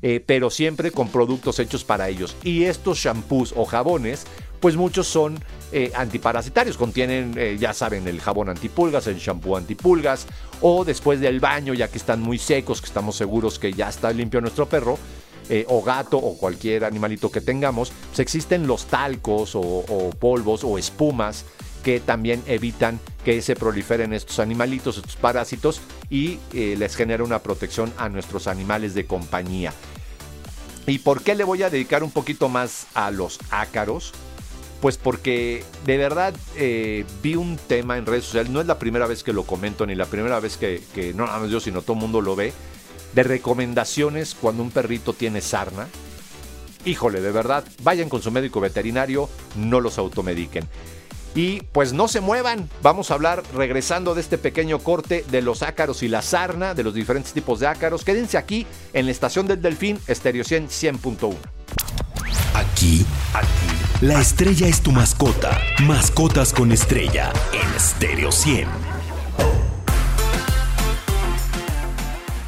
eh, 0.00 0.22
pero 0.24 0.48
siempre 0.48 0.92
con 0.92 1.08
productos 1.08 1.58
hechos 1.58 1.82
para 1.82 2.08
ellos. 2.08 2.36
Y 2.44 2.64
estos 2.64 2.98
shampoos 2.98 3.52
o 3.56 3.64
jabones, 3.64 4.26
pues 4.60 4.76
muchos 4.76 5.06
son 5.06 5.38
eh, 5.70 5.92
antiparasitarios, 5.94 6.76
contienen, 6.76 7.34
eh, 7.36 7.56
ya 7.58 7.74
saben, 7.74 8.08
el 8.08 8.20
jabón 8.20 8.48
antipulgas, 8.48 9.06
el 9.06 9.18
shampoo 9.18 9.56
antipulgas, 9.56 10.26
o 10.60 10.84
después 10.84 11.20
del 11.20 11.40
baño, 11.40 11.74
ya 11.74 11.88
que 11.88 11.98
están 11.98 12.20
muy 12.20 12.38
secos, 12.38 12.80
que 12.80 12.86
estamos 12.86 13.16
seguros 13.16 13.58
que 13.58 13.72
ya 13.72 13.88
está 13.88 14.10
limpio 14.12 14.40
nuestro 14.40 14.66
perro, 14.66 14.98
eh, 15.50 15.64
o 15.68 15.82
gato 15.82 16.18
o 16.18 16.36
cualquier 16.36 16.84
animalito 16.84 17.30
que 17.30 17.40
tengamos, 17.40 17.92
pues 18.08 18.18
existen 18.20 18.66
los 18.66 18.86
talcos 18.86 19.52
o, 19.54 20.10
polvos 20.18 20.62
o 20.64 20.78
espumas 20.78 21.44
que 21.82 22.00
también 22.00 22.42
evitan 22.46 22.98
que 23.24 23.40
se 23.40 23.54
proliferen 23.54 24.12
estos 24.12 24.40
animalitos, 24.40 24.98
estos 24.98 25.16
parásitos 25.16 25.80
y 26.10 26.38
les 26.52 26.96
genera 26.96 27.24
una 27.24 27.38
protección 27.38 27.92
a 27.96 28.08
nuestros 28.08 28.46
animales 28.46 28.94
de 28.94 29.06
compañía. 29.06 29.72
¿Y 30.86 30.98
por 30.98 31.22
qué 31.22 31.34
le 31.34 31.44
voy 31.44 31.62
a 31.62 31.70
dedicar 31.70 32.02
un 32.02 32.10
poquito 32.10 32.48
más 32.48 32.86
a 32.94 33.10
los 33.10 33.38
ácaros? 33.50 34.12
Pues 34.80 34.96
porque 34.96 35.64
de 35.86 35.96
verdad 35.96 36.34
eh, 36.56 37.04
vi 37.22 37.34
un 37.34 37.56
tema 37.56 37.98
en 37.98 38.06
redes 38.06 38.24
sociales, 38.24 38.50
no 38.50 38.60
es 38.60 38.66
la 38.66 38.78
primera 38.78 39.06
vez 39.06 39.24
que 39.24 39.32
lo 39.32 39.42
comento, 39.42 39.86
ni 39.86 39.96
la 39.96 40.06
primera 40.06 40.38
vez 40.38 40.56
que, 40.56 41.12
no 41.16 41.26
nada 41.26 41.40
más 41.40 41.50
yo, 41.50 41.58
sino 41.58 41.82
todo 41.82 41.94
el 41.94 42.00
mundo 42.00 42.20
lo 42.20 42.36
ve, 42.36 42.52
de 43.14 43.22
recomendaciones 43.24 44.36
cuando 44.40 44.62
un 44.62 44.70
perrito 44.70 45.14
tiene 45.14 45.40
sarna. 45.40 45.88
Híjole, 46.84 47.20
de 47.20 47.32
verdad, 47.32 47.64
vayan 47.82 48.08
con 48.08 48.22
su 48.22 48.30
médico 48.30 48.60
veterinario, 48.60 49.28
no 49.56 49.80
los 49.80 49.98
automediquen. 49.98 50.64
Y 51.34 51.60
pues 51.72 51.92
no 51.92 52.06
se 52.06 52.20
muevan, 52.20 52.70
vamos 52.80 53.10
a 53.10 53.14
hablar 53.14 53.42
regresando 53.54 54.14
de 54.14 54.20
este 54.20 54.38
pequeño 54.38 54.78
corte 54.78 55.24
de 55.30 55.42
los 55.42 55.62
ácaros 55.62 56.04
y 56.04 56.08
la 56.08 56.22
sarna, 56.22 56.74
de 56.74 56.84
los 56.84 56.94
diferentes 56.94 57.32
tipos 57.32 57.58
de 57.58 57.66
ácaros. 57.66 58.04
Quédense 58.04 58.38
aquí 58.38 58.64
en 58.92 59.06
la 59.06 59.12
estación 59.12 59.48
del 59.48 59.60
Delfín, 59.60 59.98
Estéreo 60.06 60.44
100 60.44 60.68
100.1. 60.68 61.57
Aquí, 62.78 63.04
aquí, 63.34 64.06
la 64.06 64.20
estrella 64.20 64.68
es 64.68 64.80
tu 64.80 64.92
mascota. 64.92 65.60
Mascotas 65.82 66.52
con 66.52 66.70
estrella 66.70 67.32
en 67.52 67.80
Stereo 67.80 68.30
100. 68.30 68.68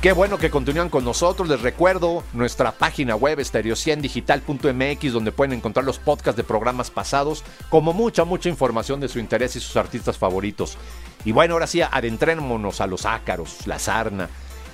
Qué 0.01 0.13
bueno 0.13 0.39
que 0.39 0.49
continúan 0.49 0.89
con 0.89 1.05
nosotros. 1.05 1.49
Les 1.49 1.61
recuerdo 1.61 2.23
nuestra 2.33 2.71
página 2.71 3.17
web 3.17 3.41
estereociendigital.mx 3.41 5.13
donde 5.13 5.33
pueden 5.33 5.55
encontrar 5.55 5.85
los 5.85 5.99
podcasts 5.99 6.37
de 6.37 6.45
programas 6.45 6.93
pasados, 6.93 7.43
como 7.69 7.93
mucha, 7.93 8.23
mucha 8.23 8.49
información 8.49 9.01
de 9.01 9.09
su 9.09 9.19
interés 9.19 9.57
y 9.57 9.61
sus 9.61 9.77
artistas 9.77 10.17
favoritos. 10.17 10.79
Y 11.25 11.33
bueno, 11.33 11.55
ahora 11.55 11.67
sí, 11.67 11.83
adentrémonos 11.83 12.81
a 12.81 12.87
los 12.87 13.05
ácaros, 13.05 13.67
la 13.67 13.81
sarna. 13.81 14.29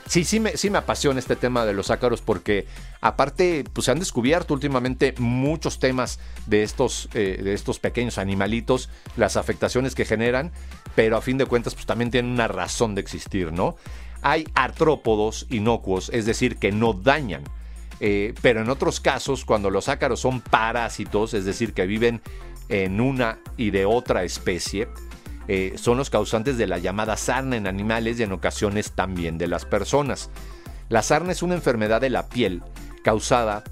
Sí, 0.09 0.25
sí 0.25 0.39
me, 0.39 0.57
sí 0.57 0.71
me 0.71 0.79
apasiona 0.79 1.19
este 1.19 1.35
tema 1.35 1.65
de 1.65 1.73
los 1.73 1.91
ácaros 1.91 2.23
porque 2.23 2.67
aparte 3.01 3.65
pues 3.73 3.87
se 3.87 3.91
han 3.91 3.99
descubierto 3.99 4.55
últimamente 4.55 5.15
muchos 5.19 5.81
temas 5.81 6.21
de 6.47 6.63
estos, 6.63 7.09
eh, 7.13 7.41
de 7.43 7.55
estos 7.55 7.81
pequeños 7.81 8.19
animalitos, 8.19 8.89
las 9.17 9.37
afectaciones 9.37 9.97
que 9.97 10.05
generan, 10.05 10.53
pero 10.95 11.17
a 11.17 11.23
fin 11.23 11.39
de 11.39 11.47
cuentas 11.47 11.75
pues 11.75 11.87
también 11.87 12.13
tienen 12.13 12.31
una 12.31 12.47
razón 12.47 12.95
de 12.95 13.01
existir, 13.01 13.53
¿no? 13.53 13.77
Hay 14.23 14.47
artrópodos 14.55 15.47
inocuos, 15.51 16.11
es 16.13 16.25
decir, 16.25 16.57
que 16.57 16.71
no 16.71 16.93
dañan. 16.93 17.43
Eh, 17.99 18.35
pero 18.43 18.61
en 18.61 18.71
otros 18.71 19.01
casos, 19.01 19.45
cuando 19.45 19.71
los 19.71 19.89
ácaros 19.89 20.21
son 20.21 20.41
parásitos, 20.41 21.35
es 21.35 21.45
decir, 21.45 21.73
que 21.73 21.87
viven 21.87 22.21
en 22.69 23.01
una 23.01 23.39
y 23.57 23.71
de 23.71 23.87
otra 23.87 24.25
especie, 24.25 24.89
eh, 25.49 25.75
son 25.77 25.99
los 25.99 26.11
causantes 26.11 26.59
de 26.59 26.67
la 26.67 26.79
llamada 26.79 27.17
sarna 27.17 27.57
en 27.57 27.67
animales 27.67 28.19
y 28.19 28.23
en 28.23 28.33
ocasiones 28.33 28.93
también 28.93 29.39
de 29.39 29.47
las 29.47 29.65
personas. 29.65 30.31
La 30.89 31.03
sarna 31.03 31.33
es 31.33 31.43
una 31.43 31.55
enfermedad 31.55 32.01
de 32.01 32.11
la 32.11 32.29
piel 32.29 32.63
causada 33.03 33.65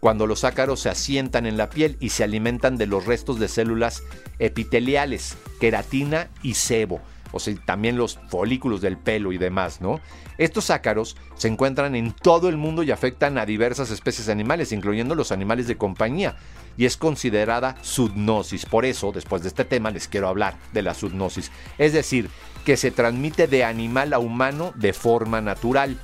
cuando 0.00 0.26
los 0.26 0.44
ácaros 0.44 0.80
se 0.80 0.88
asientan 0.88 1.46
en 1.46 1.56
la 1.56 1.70
piel 1.70 1.96
y 2.00 2.10
se 2.10 2.24
alimentan 2.24 2.76
de 2.76 2.86
los 2.86 3.06
restos 3.06 3.40
de 3.40 3.48
células 3.48 4.02
epiteliales, 4.38 5.36
queratina 5.58 6.28
y 6.42 6.54
sebo 6.54 7.00
o 7.32 7.38
también 7.64 7.96
los 7.96 8.18
folículos 8.28 8.80
del 8.80 8.96
pelo 8.96 9.32
y 9.32 9.38
demás, 9.38 9.80
¿no? 9.80 10.00
Estos 10.38 10.70
ácaros 10.70 11.16
se 11.34 11.48
encuentran 11.48 11.94
en 11.94 12.12
todo 12.12 12.48
el 12.48 12.56
mundo 12.56 12.82
y 12.82 12.90
afectan 12.90 13.38
a 13.38 13.46
diversas 13.46 13.90
especies 13.90 14.28
animales, 14.28 14.72
incluyendo 14.72 15.14
los 15.14 15.32
animales 15.32 15.66
de 15.66 15.76
compañía, 15.76 16.36
y 16.76 16.84
es 16.84 16.96
considerada 16.96 17.76
zoonosis. 17.82 18.66
Por 18.66 18.84
eso, 18.84 19.12
después 19.12 19.42
de 19.42 19.48
este 19.48 19.64
tema, 19.64 19.90
les 19.90 20.08
quiero 20.08 20.28
hablar 20.28 20.56
de 20.72 20.82
la 20.82 20.94
zoonosis. 20.94 21.50
Es 21.78 21.92
decir, 21.92 22.28
que 22.64 22.76
se 22.76 22.90
transmite 22.90 23.46
de 23.46 23.64
animal 23.64 24.12
a 24.12 24.18
humano 24.18 24.72
de 24.74 24.92
forma 24.92 25.40
natural. 25.40 25.98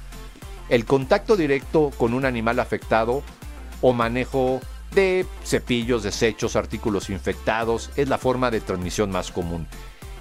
El 0.69 0.85
contacto 0.87 1.37
directo 1.37 1.91
con 1.99 2.14
un 2.14 2.25
animal 2.25 2.59
afectado 2.61 3.23
o 3.81 3.93
manejo 3.93 4.61
de 4.95 5.26
cepillos, 5.45 6.02
desechos, 6.02 6.57
artículos 6.57 7.11
infectados 7.11 7.91
es 7.97 8.09
la 8.09 8.19
forma 8.19 8.50
de 8.50 8.61
transmisión 8.61 9.11
más 9.11 9.31
común. 9.31 9.67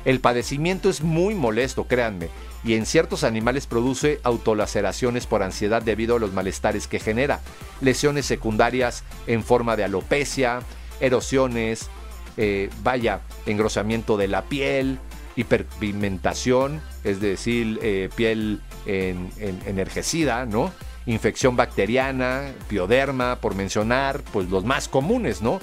El 0.06 0.20
padecimiento 0.20 0.90
es 0.90 1.02
muy 1.02 1.36
molesto, 1.36 1.86
créanme, 1.86 2.30
y 2.64 2.76
en 2.76 2.86
ciertos 2.86 3.24
animales 3.24 3.68
produce 3.68 4.20
autolaceraciones 4.24 5.28
por 5.28 5.44
ansiedad 5.44 5.82
debido 5.82 6.16
a 6.16 6.20
los 6.20 6.34
malestares 6.34 6.88
que 6.88 7.00
genera, 7.00 7.40
lesiones 7.82 8.26
secundarias 8.26 9.04
en 9.28 9.44
forma 9.44 9.76
de 9.76 9.84
alopecia, 9.84 10.62
erosiones, 11.00 11.90
eh, 12.38 12.70
vaya, 12.84 13.22
engrosamiento 13.46 14.18
de 14.18 14.28
la 14.28 14.44
piel, 14.44 15.00
hiperpigmentación, 15.36 16.82
es 17.04 17.20
decir, 17.20 17.80
eh, 17.82 18.10
piel 18.16 18.62
en, 18.86 19.30
en, 19.38 19.60
energecida, 19.66 20.46
¿no? 20.46 20.72
Infección 21.06 21.56
bacteriana, 21.56 22.52
pioderma, 22.68 23.38
por 23.38 23.56
mencionar, 23.56 24.22
pues 24.32 24.50
los 24.50 24.64
más 24.66 24.88
comunes, 24.88 25.42
¿no? 25.42 25.60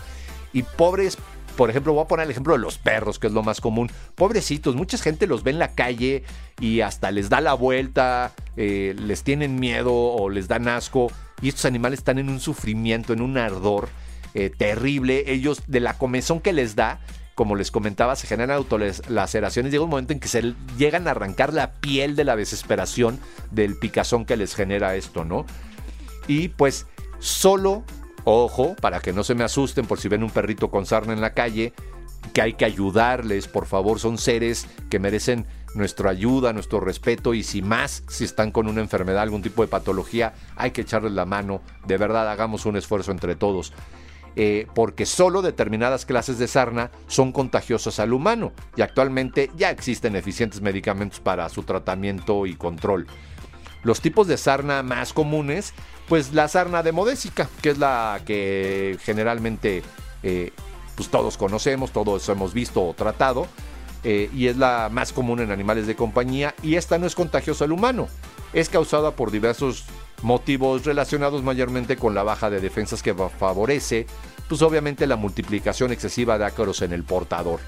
Y 0.53 0.63
pobres 0.63 1.17
por 1.59 1.71
ejemplo, 1.71 1.93
voy 1.93 2.05
a 2.05 2.07
poner 2.07 2.27
el 2.27 2.31
ejemplo 2.31 2.53
de 2.53 2.61
los 2.61 2.79
perros, 2.79 3.19
que 3.19 3.27
es 3.27 3.33
lo 3.33 3.43
más 3.43 3.61
común. 3.61 3.91
Pobrecitos, 4.15 4.77
mucha 4.77 4.97
gente 4.97 5.27
los 5.27 5.43
ve 5.43 5.51
en 5.51 5.59
la 5.59 5.75
calle 5.75 6.23
y 6.61 6.83
hasta 6.83 7.11
les 7.11 7.31
da 7.31 7.41
la 7.41 7.55
vuelta, 7.55 8.33
eh, 8.57 8.95
les 8.97 9.25
tienen 9.25 9.59
miedo 9.59 9.93
o 9.93 10.31
les 10.31 10.47
dan 10.47 10.69
asco. 10.69 11.11
Y 11.43 11.49
estos 11.49 11.65
animales 11.65 11.99
están 11.99 12.21
en 12.21 12.29
un 12.29 12.39
sufrimiento, 12.39 13.13
en 13.13 13.23
un 13.23 13.37
ardor 13.39 13.89
eh, 14.35 14.51
terrible. 14.57 15.25
Ellos, 15.33 15.65
de 15.67 15.81
la 15.81 15.99
comezón 15.99 16.39
que 16.39 16.53
les 16.53 16.77
da, 16.77 17.01
como 17.35 17.57
les 17.57 17.73
comentaba, 17.73 18.15
se 18.15 18.29
generan 18.29 18.57
autolaceraciones. 18.57 19.73
Llega 19.73 19.83
un 19.83 19.91
momento 19.91 20.13
en 20.13 20.21
que 20.21 20.29
se 20.29 20.55
llegan 20.77 21.09
a 21.09 21.11
arrancar 21.11 21.53
la 21.53 21.73
piel 21.73 22.15
de 22.15 22.23
la 22.23 22.37
desesperación 22.37 23.19
del 23.51 23.77
picazón 23.77 24.27
que 24.27 24.37
les 24.37 24.55
genera 24.55 24.95
esto, 24.95 25.25
¿no? 25.25 25.45
Y 26.29 26.51
pues 26.51 26.87
solo 27.19 27.83
Ojo, 28.31 28.77
para 28.79 29.01
que 29.01 29.15
no 29.15 29.25
se 29.25 29.35
me 29.35 29.43
asusten 29.43 29.87
por 29.87 29.99
si 29.99 30.09
ven 30.09 30.23
un 30.23 30.29
perrito 30.29 30.71
con 30.71 30.85
sarna 30.85 31.15
en 31.15 31.23
la 31.23 31.33
calle, 31.33 31.73
que 32.35 32.43
hay 32.43 32.53
que 32.53 32.67
ayudarles, 32.67 33.49
por 33.49 33.65
favor, 33.65 34.01
son 34.01 34.19
seres 34.19 34.67
que 34.91 34.99
merecen 34.99 35.47
nuestra 35.75 36.11
ayuda, 36.11 36.53
nuestro 36.53 36.79
respeto 36.79 37.33
y 37.33 37.43
si 37.43 37.63
más, 37.63 38.03
si 38.07 38.25
están 38.25 38.51
con 38.51 38.69
una 38.69 38.83
enfermedad, 38.83 39.23
algún 39.23 39.41
tipo 39.41 39.63
de 39.63 39.69
patología, 39.69 40.35
hay 40.57 40.73
que 40.73 40.83
echarles 40.83 41.13
la 41.13 41.25
mano, 41.25 41.63
de 41.87 41.97
verdad 41.97 42.31
hagamos 42.31 42.67
un 42.67 42.77
esfuerzo 42.77 43.13
entre 43.13 43.35
todos. 43.35 43.73
Eh, 44.37 44.67
porque 44.75 45.07
solo 45.07 45.41
determinadas 45.41 46.05
clases 46.05 46.39
de 46.39 46.49
sarna 46.49 46.91
son 47.07 47.33
contagiosas 47.33 47.99
al 47.99 48.13
humano 48.13 48.53
y 48.77 48.83
actualmente 48.83 49.51
ya 49.57 49.71
existen 49.71 50.17
eficientes 50.17 50.61
medicamentos 50.61 51.19
para 51.21 51.49
su 51.49 51.63
tratamiento 51.63 52.45
y 52.45 52.57
control. 52.57 53.07
Los 53.85 54.03
tipos 54.03 54.27
de 54.27 54.37
sarna 54.37 54.83
más 54.83 55.15
comunes, 55.15 55.73
pues 56.09 56.33
la 56.33 56.49
sarna 56.49 56.83
demodésica, 56.83 57.49
que 57.61 57.71
es 57.71 57.79
la 57.79 58.21
que 58.25 58.99
generalmente 59.03 59.83
eh, 60.23 60.53
pues 60.97 61.11
todos 61.11 61.37
conocemos, 61.37 61.93
todos 61.93 62.29
hemos 62.29 62.55
visto 62.55 62.85
o 62.85 62.95
tratado, 62.95 63.47
eh, 64.05 64.31
y 64.35 64.47
es 64.47 64.57
la 64.57 64.89
más 64.91 65.13
común 65.13 65.41
en 65.41 65.51
animales 65.51 65.87
de 65.87 65.97
compañía, 65.97 66.55
y 66.63 66.77
esta 66.77 66.99
no 66.99 67.07
es 67.07 67.15
contagiosa 67.15 67.65
al 67.65 67.73
humano, 67.73 68.09
es 68.53 68.69
causada 68.69 69.13
por 69.13 69.31
diversos 69.31 69.85
motivos 70.23 70.85
relacionados 70.85 71.43
mayormente 71.43 71.97
con 71.97 72.15
la 72.15 72.23
baja 72.23 72.51
de 72.51 72.61
defensas 72.61 73.03
que 73.03 73.15
favorece, 73.15 74.07
pues 74.49 74.63
obviamente 74.63 75.07
la 75.07 75.17
multiplicación 75.17 75.93
excesiva 75.93 76.39
de 76.39 76.47
ácaros 76.47 76.83
en 76.83 76.93
el 76.93 77.05
portador. 77.05 77.61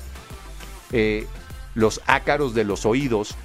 Eh, 0.93 1.27
los 1.75 2.01
ácaros 2.07 2.55
de 2.55 2.65
los 2.65 2.87
oídos 2.87 3.37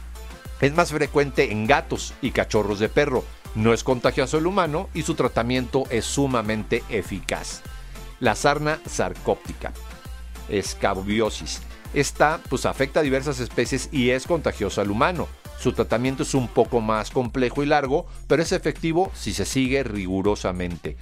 es 0.61 0.73
más 0.73 0.91
frecuente 0.91 1.51
en 1.51 1.67
gatos 1.67 2.13
y 2.21 2.31
cachorros 2.31 2.79
de 2.79 2.89
perro. 2.89 3.23
No 3.55 3.73
es 3.73 3.85
contagioso 3.85 4.37
el 4.37 4.47
humano 4.47 4.89
y 4.93 5.03
su 5.03 5.15
tratamiento 5.15 5.85
es 5.89 6.03
sumamente 6.03 6.83
eficaz. 6.89 7.61
La 8.19 8.35
sarna 8.35 8.79
sarcóptica, 8.85 9.71
escabiosis. 10.49 11.61
Esta 11.93 12.41
pues 12.49 12.65
afecta 12.65 12.99
a 12.99 13.03
diversas 13.03 13.39
especies 13.39 13.87
y 13.93 14.09
es 14.09 14.27
contagiosa 14.27 14.81
al 14.81 14.91
humano. 14.91 15.29
Su 15.57 15.71
tratamiento 15.71 16.23
es 16.23 16.33
un 16.33 16.49
poco 16.49 16.81
más 16.81 17.11
complejo 17.11 17.63
y 17.63 17.65
largo, 17.65 18.05
pero 18.27 18.43
es 18.43 18.51
efectivo 18.51 19.09
si 19.15 19.33
se 19.33 19.45
sigue 19.45 19.83
rigurosamente. 19.83 20.97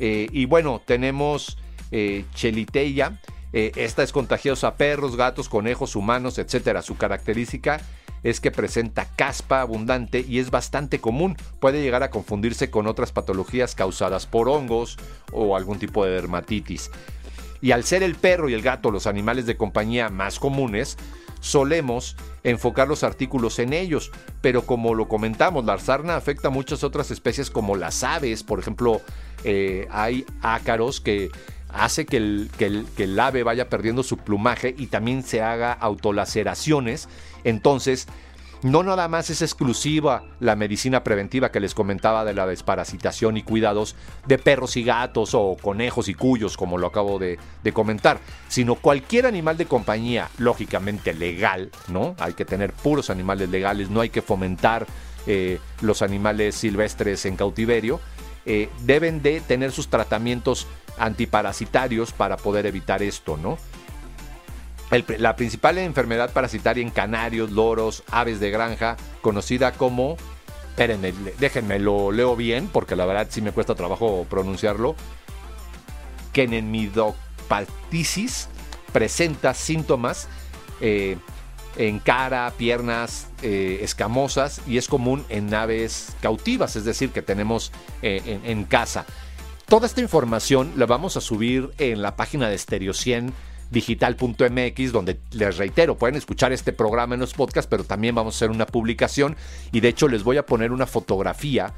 Eh, 0.00 0.26
y 0.32 0.46
bueno, 0.46 0.82
tenemos 0.84 1.58
eh, 1.92 2.24
Cheliteia. 2.34 3.20
Eh, 3.52 3.70
esta 3.76 4.02
es 4.02 4.10
contagiosa 4.10 4.68
a 4.68 4.74
perros, 4.74 5.16
gatos, 5.16 5.48
conejos, 5.48 5.94
humanos, 5.94 6.38
etc. 6.38 6.82
Su 6.82 6.96
característica 6.96 7.80
es 8.22 8.40
que 8.40 8.50
presenta 8.50 9.06
caspa 9.16 9.60
abundante 9.60 10.24
y 10.26 10.38
es 10.38 10.50
bastante 10.50 11.00
común. 11.00 11.36
Puede 11.60 11.82
llegar 11.82 12.02
a 12.02 12.10
confundirse 12.10 12.70
con 12.70 12.86
otras 12.86 13.12
patologías 13.12 13.74
causadas 13.74 14.26
por 14.26 14.48
hongos 14.48 14.96
o 15.32 15.56
algún 15.56 15.78
tipo 15.78 16.04
de 16.04 16.12
dermatitis. 16.12 16.90
Y 17.60 17.72
al 17.72 17.84
ser 17.84 18.02
el 18.02 18.14
perro 18.14 18.48
y 18.48 18.54
el 18.54 18.62
gato 18.62 18.90
los 18.90 19.06
animales 19.06 19.46
de 19.46 19.56
compañía 19.56 20.08
más 20.08 20.38
comunes, 20.38 20.96
solemos 21.40 22.16
enfocar 22.42 22.88
los 22.88 23.04
artículos 23.04 23.58
en 23.58 23.72
ellos, 23.72 24.10
pero 24.40 24.62
como 24.62 24.94
lo 24.94 25.08
comentamos, 25.08 25.64
la 25.64 25.78
sarna 25.78 26.16
afecta 26.16 26.48
a 26.48 26.52
muchas 26.52 26.84
otras 26.84 27.10
especies 27.10 27.50
como 27.50 27.76
las 27.76 28.02
aves, 28.04 28.42
por 28.42 28.58
ejemplo, 28.58 29.00
eh, 29.44 29.86
hay 29.90 30.24
ácaros 30.42 31.00
que 31.00 31.30
hace 31.68 32.06
que 32.06 32.16
el, 32.16 32.50
que, 32.56 32.84
el, 33.04 33.20
ave 33.20 33.42
vaya 33.42 33.68
perdiendo 33.68 34.02
su 34.02 34.16
plumaje 34.16 34.74
y 34.76 34.86
también 34.86 35.22
se 35.22 35.42
haga 35.42 35.72
autolaceraciones. 35.72 37.08
Entonces, 37.44 38.08
no 38.62 38.82
nada 38.82 39.06
más 39.06 39.30
es 39.30 39.40
exclusiva 39.42 40.24
la 40.40 40.56
medicina 40.56 41.04
preventiva 41.04 41.52
que 41.52 41.60
les 41.60 41.74
comentaba 41.74 42.24
de 42.24 42.34
la 42.34 42.46
desparasitación 42.46 43.36
y 43.36 43.42
cuidados 43.42 43.94
de 44.26 44.38
perros 44.38 44.76
y 44.76 44.82
gatos 44.82 45.30
o 45.34 45.56
conejos 45.60 46.08
y 46.08 46.14
cuyos, 46.14 46.56
como 46.56 46.76
lo 46.76 46.88
acabo 46.88 47.18
de, 47.18 47.38
comentar, 47.72 48.18
sino 48.48 48.74
cualquier 48.74 49.26
animal 49.26 49.56
de 49.56 49.66
compañía, 49.66 50.28
lógicamente 50.38 51.12
legal, 51.12 51.70
¿no? 51.88 52.16
Hay 52.18 52.32
que 52.32 52.44
tener 52.44 52.72
puros 52.72 53.10
animales 53.10 53.48
legales, 53.50 53.90
no 53.90 54.00
hay 54.00 54.08
que 54.08 54.22
fomentar 54.22 54.86
eh, 55.26 55.60
los 55.82 56.02
animales 56.02 56.56
silvestres 56.56 57.26
en 57.26 57.36
cautiverio. 57.36 58.00
Eh, 58.46 58.70
deben 58.84 59.22
de 59.22 59.40
tener 59.40 59.70
sus 59.70 59.88
tratamientos 59.88 60.66
antiparasitarios 60.98 62.12
para 62.12 62.36
poder 62.36 62.66
evitar 62.66 63.02
esto, 63.02 63.36
¿no? 63.36 63.58
la 65.18 65.36
principal 65.36 65.78
enfermedad 65.78 66.32
parasitaria 66.32 66.82
en 66.82 66.90
canarios, 66.90 67.50
loros, 67.50 68.02
aves 68.10 68.40
de 68.40 68.50
granja, 68.50 68.96
conocida 69.20 69.72
como, 69.72 70.16
déjenme, 71.38 71.78
lo 71.78 72.10
leo 72.10 72.36
bien, 72.36 72.68
porque 72.68 72.96
la 72.96 73.04
verdad 73.04 73.26
sí 73.28 73.42
me 73.42 73.52
cuesta 73.52 73.74
trabajo 73.74 74.26
pronunciarlo, 74.30 74.96
Kenemidopatisis, 76.32 78.48
presenta 78.92 79.54
síntomas 79.54 80.28
eh, 80.80 81.18
en 81.76 81.98
cara, 81.98 82.52
piernas 82.56 83.28
eh, 83.42 83.80
escamosas 83.82 84.62
y 84.66 84.78
es 84.78 84.88
común 84.88 85.24
en 85.28 85.52
aves 85.54 86.16
cautivas, 86.22 86.76
es 86.76 86.84
decir, 86.84 87.10
que 87.10 87.22
tenemos 87.22 87.72
eh, 88.02 88.40
en 88.44 88.64
casa. 88.64 89.04
Toda 89.68 89.86
esta 89.86 90.00
información 90.00 90.72
la 90.76 90.86
vamos 90.86 91.18
a 91.18 91.20
subir 91.20 91.72
en 91.76 92.00
la 92.00 92.16
página 92.16 92.48
de 92.48 92.56
Stereo 92.56 92.94
100 92.94 93.34
digital.mx, 93.70 94.92
donde 94.92 95.20
les 95.32 95.58
reitero, 95.58 95.98
pueden 95.98 96.16
escuchar 96.16 96.54
este 96.54 96.72
programa 96.72 97.16
en 97.16 97.20
los 97.20 97.34
podcasts, 97.34 97.68
pero 97.68 97.84
también 97.84 98.14
vamos 98.14 98.34
a 98.34 98.36
hacer 98.38 98.50
una 98.50 98.64
publicación. 98.64 99.36
Y 99.70 99.80
de 99.80 99.88
hecho 99.88 100.08
les 100.08 100.24
voy 100.24 100.38
a 100.38 100.46
poner 100.46 100.72
una 100.72 100.86
fotografía 100.86 101.74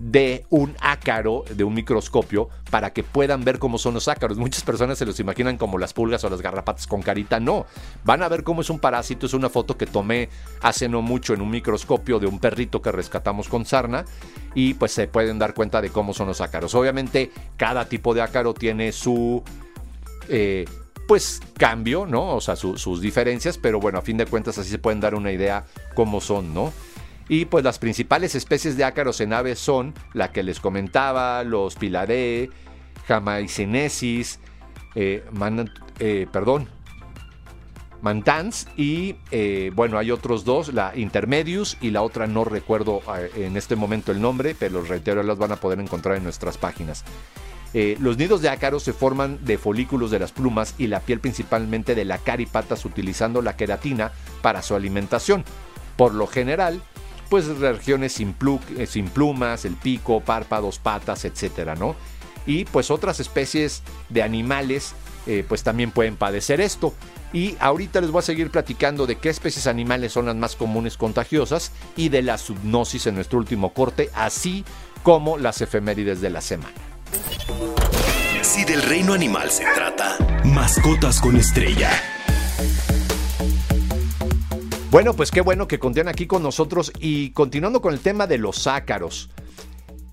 de 0.00 0.44
un 0.50 0.74
ácaro, 0.80 1.44
de 1.54 1.64
un 1.64 1.74
microscopio, 1.74 2.48
para 2.70 2.92
que 2.92 3.02
puedan 3.02 3.44
ver 3.44 3.58
cómo 3.58 3.78
son 3.78 3.94
los 3.94 4.08
ácaros. 4.08 4.36
Muchas 4.38 4.62
personas 4.62 4.98
se 4.98 5.06
los 5.06 5.18
imaginan 5.20 5.56
como 5.56 5.78
las 5.78 5.92
pulgas 5.92 6.24
o 6.24 6.30
las 6.30 6.42
garrapatas 6.42 6.86
con 6.86 7.02
carita. 7.02 7.40
No, 7.40 7.66
van 8.04 8.22
a 8.22 8.28
ver 8.28 8.42
cómo 8.42 8.60
es 8.60 8.70
un 8.70 8.78
parásito. 8.78 9.26
Es 9.26 9.34
una 9.34 9.48
foto 9.48 9.76
que 9.76 9.86
tomé 9.86 10.28
hace 10.62 10.88
no 10.88 11.02
mucho 11.02 11.34
en 11.34 11.40
un 11.40 11.50
microscopio 11.50 12.18
de 12.18 12.26
un 12.26 12.38
perrito 12.38 12.82
que 12.82 12.92
rescatamos 12.92 13.48
con 13.48 13.64
sarna 13.64 14.04
y 14.54 14.74
pues 14.74 14.92
se 14.92 15.08
pueden 15.08 15.38
dar 15.38 15.54
cuenta 15.54 15.80
de 15.80 15.90
cómo 15.90 16.12
son 16.14 16.28
los 16.28 16.40
ácaros. 16.40 16.74
Obviamente 16.74 17.30
cada 17.56 17.88
tipo 17.88 18.14
de 18.14 18.22
ácaro 18.22 18.54
tiene 18.54 18.92
su... 18.92 19.42
Eh, 20.28 20.64
pues 21.06 21.40
cambio, 21.56 22.04
¿no? 22.04 22.34
O 22.34 22.40
sea, 22.40 22.56
sus 22.56 23.00
diferencias, 23.00 23.58
pero 23.58 23.78
bueno, 23.78 23.98
a 23.98 24.02
fin 24.02 24.16
de 24.16 24.26
cuentas 24.26 24.58
así 24.58 24.70
se 24.70 24.78
pueden 24.78 24.98
dar 25.00 25.14
una 25.14 25.30
idea 25.30 25.64
cómo 25.94 26.20
son, 26.20 26.52
¿no? 26.52 26.72
Y 27.28 27.46
pues 27.46 27.64
las 27.64 27.78
principales 27.78 28.34
especies 28.34 28.76
de 28.76 28.84
ácaros 28.84 29.20
en 29.20 29.32
aves 29.32 29.58
son 29.58 29.94
la 30.12 30.30
que 30.30 30.42
les 30.42 30.60
comentaba, 30.60 31.42
los 31.42 31.74
pilaré, 31.74 32.50
jamaicenesis, 33.06 34.38
eh, 34.94 35.24
eh, 35.98 36.26
perdón, 36.30 36.68
mantans 38.00 38.68
y 38.76 39.16
eh, 39.30 39.72
bueno, 39.74 39.98
hay 39.98 40.12
otros 40.12 40.44
dos, 40.44 40.72
la 40.72 40.92
intermedius 40.94 41.76
y 41.80 41.90
la 41.90 42.02
otra 42.02 42.28
no 42.28 42.44
recuerdo 42.44 43.00
en 43.34 43.56
este 43.56 43.74
momento 43.74 44.12
el 44.12 44.20
nombre, 44.20 44.54
pero 44.56 44.80
los 44.80 44.88
reitero, 44.88 45.22
las 45.22 45.38
van 45.38 45.52
a 45.52 45.56
poder 45.56 45.80
encontrar 45.80 46.16
en 46.16 46.22
nuestras 46.22 46.58
páginas. 46.58 47.04
los 47.74 48.16
nidos 48.16 48.40
de 48.40 48.48
ácaros 48.48 48.84
se 48.84 48.92
forman 48.92 49.44
de 49.44 49.58
folículos 49.58 50.10
de 50.12 50.20
las 50.20 50.30
plumas 50.32 50.74
y 50.78 50.86
la 50.86 51.00
piel 51.00 51.18
principalmente 51.18 51.96
de 51.96 52.04
la 52.04 52.18
cara 52.18 52.42
y 52.42 52.46
patas 52.46 52.84
utilizando 52.84 53.42
la 53.42 53.56
queratina 53.56 54.12
para 54.42 54.62
su 54.62 54.76
alimentación. 54.76 55.44
Por 55.96 56.14
lo 56.14 56.26
general, 56.26 56.82
pues 57.28 57.46
regiones 57.58 58.12
sin, 58.12 58.34
eh, 58.76 58.86
sin 58.86 59.08
plumas, 59.08 59.64
el 59.64 59.74
pico, 59.74 60.20
párpados, 60.20 60.78
patas, 60.78 61.24
etcétera, 61.24 61.74
¿no? 61.74 61.96
Y 62.46 62.64
pues 62.64 62.90
otras 62.90 63.20
especies 63.20 63.82
de 64.08 64.22
animales 64.22 64.94
eh, 65.26 65.44
pues 65.46 65.64
también 65.64 65.90
pueden 65.90 66.16
padecer 66.16 66.60
esto. 66.60 66.94
Y 67.32 67.56
ahorita 67.58 68.00
les 68.00 68.10
voy 68.10 68.20
a 68.20 68.22
seguir 68.22 68.50
platicando 68.50 69.06
de 69.06 69.16
qué 69.16 69.28
especies 69.28 69.66
animales 69.66 70.12
son 70.12 70.26
las 70.26 70.36
más 70.36 70.54
comunes 70.54 70.96
contagiosas 70.96 71.72
y 71.96 72.08
de 72.08 72.22
la 72.22 72.38
subnosis 72.38 73.06
en 73.08 73.16
nuestro 73.16 73.38
último 73.38 73.72
corte, 73.74 74.10
así 74.14 74.64
como 75.02 75.36
las 75.36 75.60
efemérides 75.60 76.20
de 76.20 76.30
la 76.30 76.40
semana. 76.40 76.72
Si 78.42 78.64
del 78.64 78.82
reino 78.82 79.12
animal 79.12 79.50
se 79.50 79.64
trata, 79.74 80.16
mascotas 80.44 81.20
con 81.20 81.36
estrella. 81.36 81.90
Bueno, 84.90 85.14
pues 85.14 85.32
qué 85.32 85.40
bueno 85.40 85.66
que 85.66 85.80
continúan 85.80 86.08
aquí 86.08 86.26
con 86.26 86.44
nosotros 86.44 86.92
y 87.00 87.30
continuando 87.30 87.82
con 87.82 87.92
el 87.92 88.00
tema 88.00 88.28
de 88.28 88.38
los 88.38 88.68
ácaros. 88.68 89.30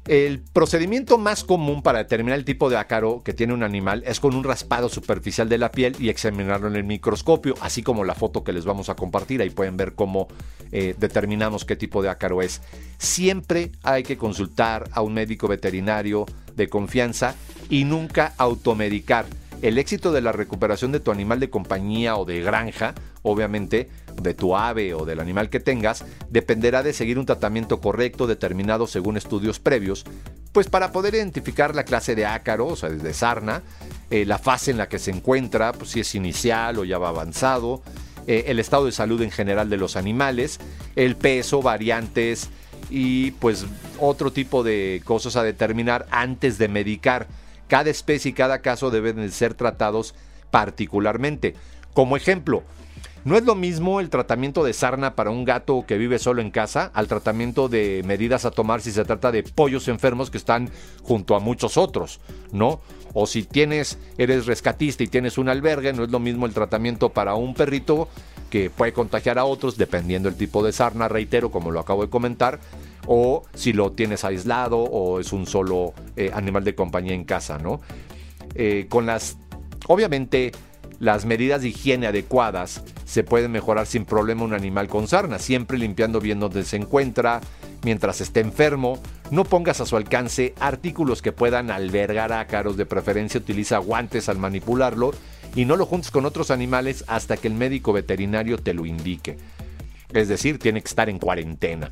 El 0.07 0.41
procedimiento 0.41 1.17
más 1.17 1.43
común 1.43 1.81
para 1.83 1.99
determinar 1.99 2.37
el 2.37 2.43
tipo 2.43 2.69
de 2.69 2.75
ácaro 2.75 3.21
que 3.23 3.33
tiene 3.33 3.53
un 3.53 3.63
animal 3.63 4.03
es 4.05 4.19
con 4.19 4.35
un 4.35 4.43
raspado 4.43 4.89
superficial 4.89 5.47
de 5.47 5.59
la 5.59 5.71
piel 5.71 5.95
y 5.99 6.09
examinarlo 6.09 6.67
en 6.67 6.75
el 6.75 6.83
microscopio, 6.83 7.53
así 7.61 7.83
como 7.83 8.03
la 8.03 8.15
foto 8.15 8.43
que 8.43 8.51
les 8.51 8.65
vamos 8.65 8.89
a 8.89 8.95
compartir. 8.95 9.41
Ahí 9.41 9.51
pueden 9.51 9.77
ver 9.77 9.93
cómo 9.93 10.27
eh, 10.71 10.95
determinamos 10.97 11.65
qué 11.65 11.75
tipo 11.75 12.01
de 12.01 12.09
ácaro 12.09 12.41
es. 12.41 12.61
Siempre 12.97 13.71
hay 13.83 14.01
que 14.01 14.17
consultar 14.17 14.89
a 14.91 15.01
un 15.01 15.13
médico 15.13 15.47
veterinario 15.47 16.25
de 16.55 16.67
confianza 16.67 17.35
y 17.69 17.85
nunca 17.85 18.33
automedicar. 18.37 19.25
El 19.61 19.77
éxito 19.77 20.11
de 20.11 20.19
la 20.19 20.33
recuperación 20.33 20.91
de 20.91 20.99
tu 20.99 21.11
animal 21.11 21.39
de 21.39 21.49
compañía 21.49 22.17
o 22.17 22.25
de 22.25 22.41
granja, 22.41 22.95
obviamente, 23.21 23.87
de 24.21 24.33
tu 24.33 24.55
ave 24.55 24.93
o 24.93 25.05
del 25.05 25.19
animal 25.19 25.49
que 25.49 25.59
tengas, 25.59 26.05
dependerá 26.29 26.83
de 26.83 26.93
seguir 26.93 27.19
un 27.19 27.25
tratamiento 27.25 27.81
correcto 27.81 28.27
determinado 28.27 28.87
según 28.87 29.17
estudios 29.17 29.59
previos, 29.59 30.05
pues 30.51 30.67
para 30.69 30.91
poder 30.91 31.15
identificar 31.15 31.75
la 31.75 31.83
clase 31.83 32.15
de 32.15 32.25
ácaro, 32.25 32.67
o 32.67 32.75
sea, 32.75 32.89
de 32.89 33.13
sarna, 33.13 33.63
eh, 34.09 34.25
la 34.25 34.37
fase 34.37 34.71
en 34.71 34.77
la 34.77 34.87
que 34.87 34.99
se 34.99 35.11
encuentra, 35.11 35.73
pues 35.73 35.91
si 35.91 35.99
es 35.99 36.15
inicial 36.15 36.77
o 36.77 36.85
ya 36.85 36.97
va 36.97 37.09
avanzado, 37.09 37.81
eh, 38.27 38.45
el 38.47 38.59
estado 38.59 38.85
de 38.85 38.91
salud 38.91 39.21
en 39.21 39.31
general 39.31 39.69
de 39.69 39.77
los 39.77 39.95
animales, 39.95 40.59
el 40.95 41.15
peso, 41.15 41.61
variantes 41.61 42.49
y 42.89 43.31
pues 43.31 43.65
otro 43.99 44.31
tipo 44.31 44.63
de 44.63 45.01
cosas 45.03 45.35
a 45.35 45.43
determinar 45.43 46.05
antes 46.11 46.57
de 46.57 46.67
medicar 46.67 47.27
cada 47.67 47.89
especie 47.89 48.31
y 48.31 48.33
cada 48.33 48.59
caso 48.59 48.91
deben 48.91 49.31
ser 49.31 49.55
tratados 49.55 50.13
particularmente. 50.51 51.55
Como 51.93 52.15
ejemplo, 52.15 52.63
no 53.25 53.37
es 53.37 53.43
lo 53.43 53.55
mismo 53.55 53.99
el 53.99 54.09
tratamiento 54.09 54.63
de 54.63 54.73
sarna 54.73 55.15
para 55.15 55.29
un 55.29 55.45
gato 55.45 55.85
que 55.87 55.97
vive 55.97 56.19
solo 56.19 56.41
en 56.41 56.51
casa 56.51 56.91
al 56.93 57.07
tratamiento 57.07 57.69
de 57.69 58.03
medidas 58.05 58.45
a 58.45 58.51
tomar 58.51 58.81
si 58.81 58.91
se 58.91 59.05
trata 59.05 59.31
de 59.31 59.43
pollos 59.43 59.87
enfermos 59.87 60.29
que 60.29 60.37
están 60.37 60.69
junto 61.01 61.35
a 61.35 61.39
muchos 61.39 61.77
otros, 61.77 62.19
¿no? 62.51 62.81
O 63.13 63.27
si 63.27 63.43
tienes, 63.43 63.99
eres 64.17 64.45
rescatista 64.45 65.03
y 65.03 65.07
tienes 65.07 65.37
un 65.37 65.47
albergue, 65.47 65.93
no 65.93 66.03
es 66.03 66.09
lo 66.09 66.19
mismo 66.19 66.45
el 66.45 66.53
tratamiento 66.53 67.09
para 67.09 67.35
un 67.35 67.53
perrito 67.53 68.09
que 68.49 68.69
puede 68.69 68.93
contagiar 68.93 69.39
a 69.39 69.45
otros 69.45 69.77
dependiendo 69.77 70.29
del 70.29 70.37
tipo 70.37 70.63
de 70.63 70.71
sarna, 70.71 71.07
reitero, 71.07 71.49
como 71.49 71.71
lo 71.71 71.79
acabo 71.79 72.03
de 72.03 72.09
comentar, 72.09 72.59
o 73.07 73.43
si 73.53 73.73
lo 73.73 73.91
tienes 73.91 74.23
aislado 74.23 74.79
o 74.79 75.19
es 75.19 75.31
un 75.31 75.47
solo 75.47 75.93
eh, 76.15 76.31
animal 76.33 76.63
de 76.63 76.75
compañía 76.75 77.13
en 77.13 77.23
casa, 77.23 77.57
¿no? 77.57 77.81
Eh, 78.55 78.87
con 78.89 79.05
las, 79.05 79.37
obviamente, 79.87 80.51
las 81.03 81.25
medidas 81.25 81.61
de 81.61 81.67
higiene 81.67 82.07
adecuadas 82.07 82.81
se 83.03 83.25
pueden 83.25 83.51
mejorar 83.51 83.87
sin 83.87 84.05
problema 84.05 84.45
un 84.45 84.53
animal 84.53 84.87
con 84.87 85.09
sarna, 85.09 85.37
siempre 85.37 85.77
limpiando 85.77 86.21
bien 86.21 86.39
donde 86.39 86.63
se 86.63 86.77
encuentra, 86.77 87.41
mientras 87.83 88.21
esté 88.21 88.39
enfermo. 88.39 88.97
No 89.29 89.43
pongas 89.43 89.81
a 89.81 89.85
su 89.85 89.97
alcance 89.97 90.53
artículos 90.61 91.21
que 91.21 91.33
puedan 91.33 91.71
albergar 91.71 92.31
ácaros, 92.31 92.77
de 92.77 92.85
preferencia 92.85 93.41
utiliza 93.41 93.79
guantes 93.79 94.29
al 94.29 94.37
manipularlo 94.37 95.11
y 95.55 95.65
no 95.65 95.75
lo 95.75 95.85
juntes 95.85 96.09
con 96.09 96.25
otros 96.25 96.51
animales 96.51 97.03
hasta 97.07 97.35
que 97.35 97.49
el 97.49 97.55
médico 97.55 97.91
veterinario 97.91 98.57
te 98.57 98.73
lo 98.73 98.85
indique. 98.85 99.35
Es 100.13 100.29
decir, 100.29 100.57
tiene 100.57 100.81
que 100.81 100.87
estar 100.87 101.09
en 101.09 101.19
cuarentena 101.19 101.91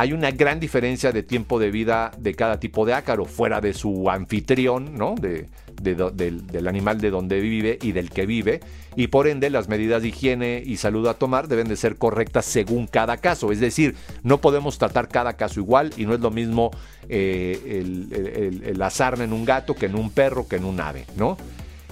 hay 0.00 0.14
una 0.14 0.30
gran 0.30 0.60
diferencia 0.60 1.12
de 1.12 1.22
tiempo 1.22 1.58
de 1.58 1.70
vida 1.70 2.10
de 2.16 2.34
cada 2.34 2.58
tipo 2.58 2.86
de 2.86 2.94
ácaro, 2.94 3.26
fuera 3.26 3.60
de 3.60 3.74
su 3.74 4.08
anfitrión, 4.08 4.96
¿no? 4.96 5.14
De, 5.14 5.46
del, 5.82 6.68
animal 6.68 7.02
de 7.02 7.10
donde 7.10 7.38
vive 7.38 7.78
y 7.82 7.92
del 7.92 8.08
que 8.08 8.24
vive, 8.24 8.60
y 8.96 9.08
por 9.08 9.28
ende 9.28 9.50
las 9.50 9.68
medidas 9.68 10.00
de 10.00 10.08
higiene 10.08 10.62
y 10.64 10.78
salud 10.78 11.06
a 11.06 11.12
tomar 11.12 11.48
deben 11.48 11.68
de 11.68 11.76
ser 11.76 11.96
correctas 11.96 12.46
según 12.46 12.86
cada 12.86 13.18
caso. 13.18 13.52
Es 13.52 13.60
decir, 13.60 13.94
no 14.22 14.40
podemos 14.40 14.78
tratar 14.78 15.08
cada 15.08 15.34
caso 15.34 15.60
igual 15.60 15.92
y 15.98 16.06
no 16.06 16.14
es 16.14 16.20
lo 16.20 16.30
mismo 16.30 16.70
eh, 17.10 17.82
el, 17.82 18.78
la 18.78 18.88
sarna 18.88 19.24
en 19.24 19.34
un 19.34 19.44
gato 19.44 19.74
que 19.74 19.84
en 19.84 19.96
un 19.96 20.08
perro 20.08 20.48
que 20.48 20.56
en 20.56 20.64
un 20.64 20.80
ave, 20.80 21.04
¿no? 21.18 21.36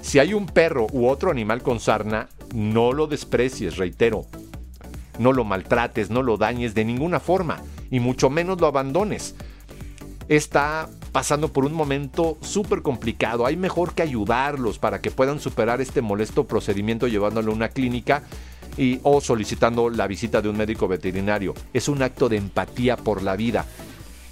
Si 0.00 0.18
hay 0.18 0.32
un 0.32 0.46
perro 0.46 0.86
u 0.92 1.08
otro 1.08 1.30
animal 1.30 1.62
con 1.62 1.78
sarna, 1.78 2.30
no 2.54 2.94
lo 2.94 3.06
desprecies, 3.06 3.76
reitero. 3.76 4.24
No 5.18 5.34
lo 5.34 5.44
maltrates, 5.44 6.08
no 6.08 6.22
lo 6.22 6.38
dañes 6.38 6.74
de 6.74 6.86
ninguna 6.86 7.20
forma 7.20 7.60
y 7.90 8.00
mucho 8.00 8.30
menos 8.30 8.60
lo 8.60 8.66
abandones. 8.66 9.34
Está 10.28 10.88
pasando 11.12 11.52
por 11.52 11.64
un 11.64 11.72
momento 11.72 12.36
súper 12.42 12.82
complicado. 12.82 13.46
Hay 13.46 13.56
mejor 13.56 13.94
que 13.94 14.02
ayudarlos 14.02 14.78
para 14.78 15.00
que 15.00 15.10
puedan 15.10 15.40
superar 15.40 15.80
este 15.80 16.02
molesto 16.02 16.46
procedimiento 16.46 17.08
llevándolo 17.08 17.50
a 17.50 17.54
una 17.54 17.70
clínica 17.70 18.22
y, 18.76 19.00
o 19.02 19.20
solicitando 19.20 19.88
la 19.90 20.06
visita 20.06 20.42
de 20.42 20.48
un 20.48 20.56
médico 20.56 20.86
veterinario. 20.86 21.54
Es 21.72 21.88
un 21.88 22.02
acto 22.02 22.28
de 22.28 22.36
empatía 22.36 22.96
por 22.96 23.22
la 23.22 23.36
vida 23.36 23.64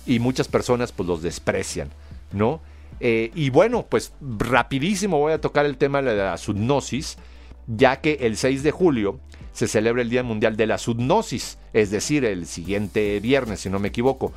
y 0.06 0.18
muchas 0.18 0.48
personas 0.48 0.92
pues 0.92 1.08
los 1.08 1.22
desprecian, 1.22 1.90
¿no? 2.32 2.60
Eh, 3.00 3.30
y 3.34 3.50
bueno, 3.50 3.84
pues 3.88 4.12
rapidísimo 4.20 5.18
voy 5.18 5.32
a 5.32 5.40
tocar 5.40 5.66
el 5.66 5.76
tema 5.76 6.00
de 6.00 6.16
la 6.16 6.38
zoonosis, 6.38 7.18
ya 7.66 8.00
que 8.00 8.18
el 8.20 8.36
6 8.36 8.62
de 8.62 8.70
julio 8.70 9.20
se 9.56 9.68
celebra 9.68 10.02
el 10.02 10.10
Día 10.10 10.22
Mundial 10.22 10.54
de 10.54 10.66
la 10.66 10.76
Zoonosis, 10.76 11.56
es 11.72 11.90
decir, 11.90 12.26
el 12.26 12.44
siguiente 12.44 13.18
viernes, 13.20 13.60
si 13.60 13.70
no 13.70 13.78
me 13.78 13.88
equivoco. 13.88 14.34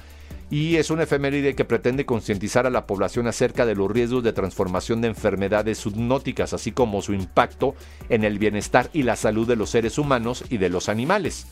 Y 0.50 0.78
es 0.78 0.90
una 0.92 1.04
efeméride 1.04 1.56
que 1.56 1.66
pretende 1.66 2.06
concientizar 2.06 2.66
a 2.66 2.70
la 2.70 2.88
población 2.88 3.28
acerca 3.28 3.66
de 3.66 3.76
los 3.76 3.92
riesgos 3.92 4.24
de 4.24 4.32
transformación 4.32 5.02
de 5.02 5.10
enfermedades 5.10 5.82
zoonóticas, 5.82 6.54
así 6.54 6.72
como 6.72 7.02
su 7.02 7.14
impacto 7.14 7.76
en 8.08 8.24
el 8.24 8.40
bienestar 8.40 8.90
y 8.94 9.04
la 9.04 9.18
salud 9.18 9.46
de 9.46 9.58
los 9.58 9.72
seres 9.72 9.98
humanos 9.98 10.46
y 10.50 10.56
de 10.56 10.70
los 10.70 10.88
animales. 10.88 11.48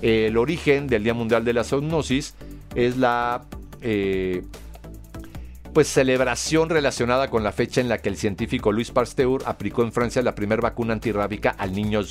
El 0.00 0.38
origen 0.38 0.86
del 0.86 1.04
Día 1.04 1.12
Mundial 1.12 1.44
de 1.44 1.52
la 1.52 1.64
Zoonosis 1.64 2.34
es 2.74 2.96
la 2.96 3.44
eh, 3.82 4.42
pues 5.74 5.86
celebración 5.86 6.70
relacionada 6.70 7.28
con 7.28 7.44
la 7.44 7.52
fecha 7.52 7.82
en 7.82 7.90
la 7.90 7.98
que 7.98 8.08
el 8.08 8.16
científico 8.16 8.72
Louis 8.72 8.90
Pasteur 8.90 9.42
aplicó 9.44 9.82
en 9.82 9.92
Francia 9.92 10.22
la 10.22 10.34
primera 10.34 10.62
vacuna 10.62 10.94
antirrábica 10.94 11.50
al 11.50 11.74
niño 11.74 12.02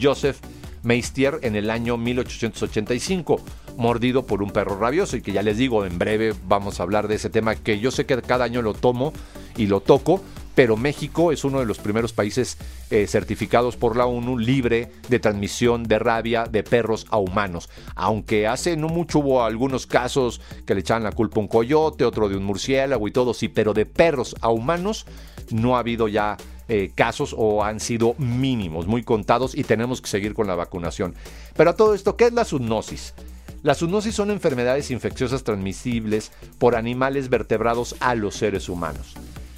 Joseph 0.00 0.38
Meistier 0.82 1.38
en 1.42 1.56
el 1.56 1.70
año 1.70 1.96
1885, 1.96 3.40
mordido 3.76 4.26
por 4.26 4.42
un 4.42 4.50
perro 4.50 4.78
rabioso 4.78 5.16
y 5.16 5.22
que 5.22 5.32
ya 5.32 5.42
les 5.42 5.58
digo, 5.58 5.84
en 5.84 5.98
breve 5.98 6.34
vamos 6.46 6.78
a 6.78 6.84
hablar 6.84 7.08
de 7.08 7.16
ese 7.16 7.30
tema 7.30 7.56
que 7.56 7.80
yo 7.80 7.90
sé 7.90 8.06
que 8.06 8.20
cada 8.22 8.44
año 8.44 8.62
lo 8.62 8.74
tomo 8.74 9.12
y 9.56 9.66
lo 9.66 9.80
toco 9.80 10.22
pero 10.58 10.76
México 10.76 11.30
es 11.30 11.44
uno 11.44 11.60
de 11.60 11.66
los 11.66 11.78
primeros 11.78 12.12
países 12.12 12.58
eh, 12.90 13.06
certificados 13.06 13.76
por 13.76 13.96
la 13.96 14.06
ONU 14.06 14.36
libre 14.36 14.90
de 15.08 15.20
transmisión 15.20 15.84
de 15.84 16.00
rabia 16.00 16.46
de 16.50 16.64
perros 16.64 17.06
a 17.10 17.18
humanos. 17.18 17.70
Aunque 17.94 18.48
hace 18.48 18.76
no 18.76 18.88
mucho 18.88 19.20
hubo 19.20 19.44
algunos 19.44 19.86
casos 19.86 20.40
que 20.66 20.74
le 20.74 20.80
echaban 20.80 21.04
la 21.04 21.12
culpa 21.12 21.36
a 21.36 21.42
un 21.42 21.46
coyote, 21.46 22.04
otro 22.04 22.28
de 22.28 22.36
un 22.36 22.42
murciélago 22.42 23.06
y 23.06 23.12
todo, 23.12 23.34
sí, 23.34 23.46
pero 23.46 23.72
de 23.72 23.86
perros 23.86 24.34
a 24.40 24.48
humanos 24.48 25.06
no 25.52 25.76
ha 25.76 25.78
habido 25.78 26.08
ya 26.08 26.36
eh, 26.68 26.90
casos 26.94 27.34
o 27.36 27.64
han 27.64 27.80
sido 27.80 28.14
mínimos, 28.18 28.86
muy 28.86 29.02
contados 29.02 29.56
y 29.56 29.64
tenemos 29.64 30.00
que 30.00 30.08
seguir 30.08 30.34
con 30.34 30.46
la 30.46 30.54
vacunación. 30.54 31.14
Pero 31.56 31.70
a 31.70 31.76
todo 31.76 31.94
esto, 31.94 32.16
¿qué 32.16 32.26
es 32.26 32.32
la 32.32 32.44
zoonosis? 32.44 33.14
Las 33.62 33.78
zoonosis 33.78 34.14
son 34.14 34.30
enfermedades 34.30 34.90
infecciosas 34.90 35.42
transmisibles 35.44 36.30
por 36.58 36.76
animales 36.76 37.28
vertebrados 37.28 37.96
a 38.00 38.14
los 38.14 38.36
seres 38.36 38.68
humanos. 38.68 39.14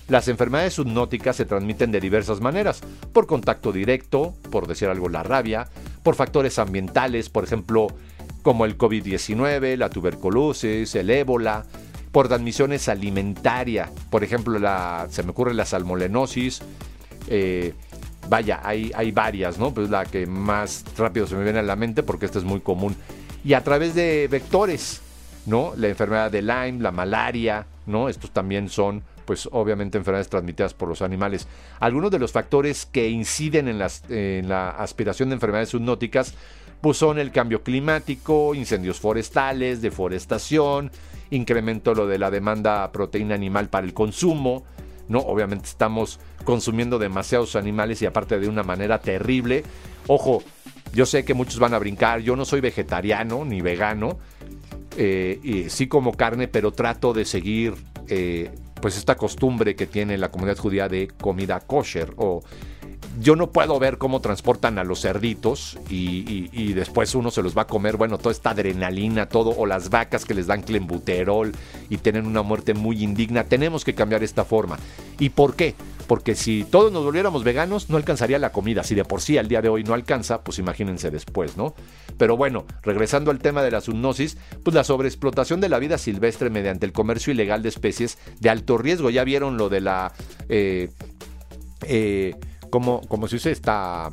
Las 0.08 0.26
enfermedades 0.28 0.74
zoonóticas 0.74 1.36
se 1.36 1.44
transmiten 1.44 1.92
de 1.92 2.00
diversas 2.00 2.40
maneras, 2.40 2.80
por 3.12 3.26
contacto 3.26 3.70
directo, 3.70 4.34
por 4.50 4.66
decir 4.66 4.88
algo 4.88 5.08
la 5.08 5.22
rabia, 5.22 5.68
por 6.02 6.16
factores 6.16 6.58
ambientales, 6.58 7.28
por 7.28 7.44
ejemplo, 7.44 7.88
como 8.42 8.64
el 8.64 8.76
COVID-19, 8.76 9.76
la 9.76 9.90
tuberculosis, 9.90 10.94
el 10.94 11.10
ébola, 11.10 11.64
por 12.10 12.28
transmisiones 12.28 12.88
alimentaria, 12.88 13.90
por 14.10 14.24
ejemplo, 14.24 14.58
se 15.10 15.22
me 15.22 15.30
ocurre 15.30 15.54
la 15.54 15.64
salmolenosis, 15.64 16.62
eh, 17.30 17.72
vaya, 18.28 18.60
hay, 18.62 18.92
hay 18.94 19.12
varias, 19.12 19.58
¿no? 19.58 19.72
Pues 19.72 19.88
la 19.88 20.04
que 20.04 20.26
más 20.26 20.84
rápido 20.98 21.26
se 21.26 21.36
me 21.36 21.44
viene 21.44 21.60
a 21.60 21.62
la 21.62 21.76
mente 21.76 22.02
porque 22.02 22.26
esta 22.26 22.38
es 22.38 22.44
muy 22.44 22.60
común. 22.60 22.94
Y 23.42 23.54
a 23.54 23.64
través 23.64 23.94
de 23.94 24.28
vectores, 24.28 25.00
¿no? 25.46 25.72
La 25.76 25.88
enfermedad 25.88 26.30
de 26.30 26.42
Lyme, 26.42 26.80
la 26.80 26.90
malaria, 26.90 27.66
¿no? 27.86 28.08
Estos 28.08 28.30
también 28.30 28.68
son 28.68 29.02
pues 29.24 29.48
obviamente 29.52 29.96
enfermedades 29.96 30.28
transmitidas 30.28 30.74
por 30.74 30.88
los 30.88 31.02
animales. 31.02 31.46
Algunos 31.78 32.10
de 32.10 32.18
los 32.18 32.32
factores 32.32 32.84
que 32.84 33.08
inciden 33.08 33.68
en, 33.68 34.48
la 34.48 34.70
aspiración 34.70 35.28
de 35.28 35.34
enfermedades 35.36 35.70
zoonóticas 35.70 36.34
pues 36.80 36.96
son 36.96 37.18
el 37.18 37.30
cambio 37.30 37.62
climático, 37.62 38.54
incendios 38.56 38.98
forestales, 38.98 39.82
deforestación, 39.82 40.90
incremento 41.30 41.94
lo 41.94 42.06
de 42.06 42.18
la 42.18 42.30
demanda 42.30 42.82
de 42.82 42.88
proteína 42.88 43.34
animal 43.36 43.68
para 43.68 43.86
el 43.86 43.94
consumo, 43.94 44.64
¿no? 45.10 45.18
Obviamente 45.18 45.66
estamos 45.66 46.20
consumiendo 46.44 46.98
demasiados 46.98 47.56
animales 47.56 48.00
y 48.00 48.06
aparte 48.06 48.38
de 48.38 48.48
una 48.48 48.62
manera 48.62 49.00
terrible. 49.00 49.64
Ojo, 50.06 50.42
yo 50.94 51.04
sé 51.04 51.24
que 51.24 51.34
muchos 51.34 51.58
van 51.58 51.74
a 51.74 51.78
brincar, 51.78 52.20
yo 52.20 52.36
no 52.36 52.44
soy 52.44 52.60
vegetariano 52.60 53.44
ni 53.44 53.60
vegano, 53.60 54.18
eh, 54.96 55.38
y 55.42 55.68
sí 55.68 55.88
como 55.88 56.12
carne, 56.12 56.48
pero 56.48 56.72
trato 56.72 57.12
de 57.12 57.24
seguir 57.24 57.74
eh, 58.08 58.50
pues 58.80 58.96
esta 58.96 59.16
costumbre 59.16 59.74
que 59.74 59.86
tiene 59.86 60.16
la 60.16 60.30
comunidad 60.30 60.56
judía 60.56 60.88
de 60.88 61.08
comida 61.08 61.60
kosher 61.60 62.14
o 62.16 62.42
yo 63.18 63.36
no 63.36 63.50
puedo 63.50 63.78
ver 63.78 63.98
cómo 63.98 64.20
transportan 64.20 64.78
a 64.78 64.84
los 64.84 65.00
cerditos 65.00 65.78
y, 65.88 66.72
después 66.72 67.14
uno 67.14 67.30
se 67.30 67.42
los 67.42 67.56
va 67.56 67.62
a 67.62 67.66
comer, 67.66 67.96
bueno, 67.96 68.18
toda 68.18 68.32
esta 68.32 68.50
adrenalina, 68.50 69.28
todo, 69.28 69.50
o 69.50 69.66
las 69.66 69.90
vacas 69.90 70.24
que 70.24 70.34
les 70.34 70.46
dan 70.46 70.62
clembuterol 70.62 71.52
y 71.88 71.98
tienen 71.98 72.26
una 72.26 72.42
muerte 72.42 72.74
muy 72.74 73.02
indigna. 73.02 73.44
Tenemos 73.44 73.84
que 73.84 73.94
cambiar 73.94 74.22
esta 74.22 74.44
forma. 74.44 74.78
¿Y 75.18 75.30
por 75.30 75.56
qué? 75.56 75.74
Porque 76.06 76.34
si 76.34 76.64
todos 76.64 76.92
nos 76.92 77.04
volviéramos 77.04 77.44
veganos, 77.44 77.90
no 77.90 77.96
alcanzaría 77.96 78.38
la 78.38 78.52
comida. 78.52 78.84
Si 78.84 78.94
de 78.94 79.04
por 79.04 79.20
sí 79.20 79.38
al 79.38 79.48
día 79.48 79.62
de 79.62 79.68
hoy 79.68 79.84
no 79.84 79.94
alcanza, 79.94 80.42
pues 80.42 80.58
imagínense 80.58 81.10
después, 81.10 81.56
¿no? 81.56 81.74
Pero 82.16 82.36
bueno, 82.36 82.64
regresando 82.82 83.30
al 83.30 83.38
tema 83.38 83.62
de 83.62 83.70
la 83.70 83.80
zoonosis, 83.80 84.36
pues 84.64 84.74
la 84.74 84.84
sobreexplotación 84.84 85.60
de 85.60 85.68
la 85.68 85.78
vida 85.78 85.98
silvestre 85.98 86.50
mediante 86.50 86.86
el 86.86 86.92
comercio 86.92 87.32
ilegal 87.32 87.62
de 87.62 87.68
especies 87.68 88.18
de 88.40 88.50
alto 88.50 88.78
riesgo. 88.78 89.10
Ya 89.10 89.24
vieron 89.24 89.56
lo 89.56 89.68
de 89.68 89.80
la... 89.80 90.12
Eh, 90.48 90.90
eh, 91.86 92.34
como, 92.70 93.00
como 93.08 93.28
se 93.28 93.36
dice 93.36 93.50
esta 93.50 94.10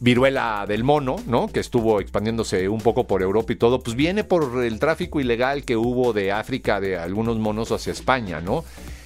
viruela 0.00 0.64
del 0.66 0.82
mono, 0.82 1.16
¿no? 1.26 1.48
Que 1.48 1.60
estuvo 1.60 2.00
expandiéndose 2.00 2.68
un 2.68 2.80
poco 2.80 3.06
por 3.06 3.22
Europa 3.22 3.52
y 3.52 3.56
todo, 3.56 3.80
pues 3.80 3.96
viene 3.96 4.24
por 4.24 4.64
el 4.64 4.78
tráfico 4.78 5.20
ilegal 5.20 5.64
que 5.64 5.76
hubo 5.76 6.12
de 6.12 6.32
África 6.32 6.80
de 6.80 6.96
algunos 6.96 7.38
monos 7.38 7.70
hacia 7.70 7.92
España, 7.92 8.40
¿no? 8.40 8.64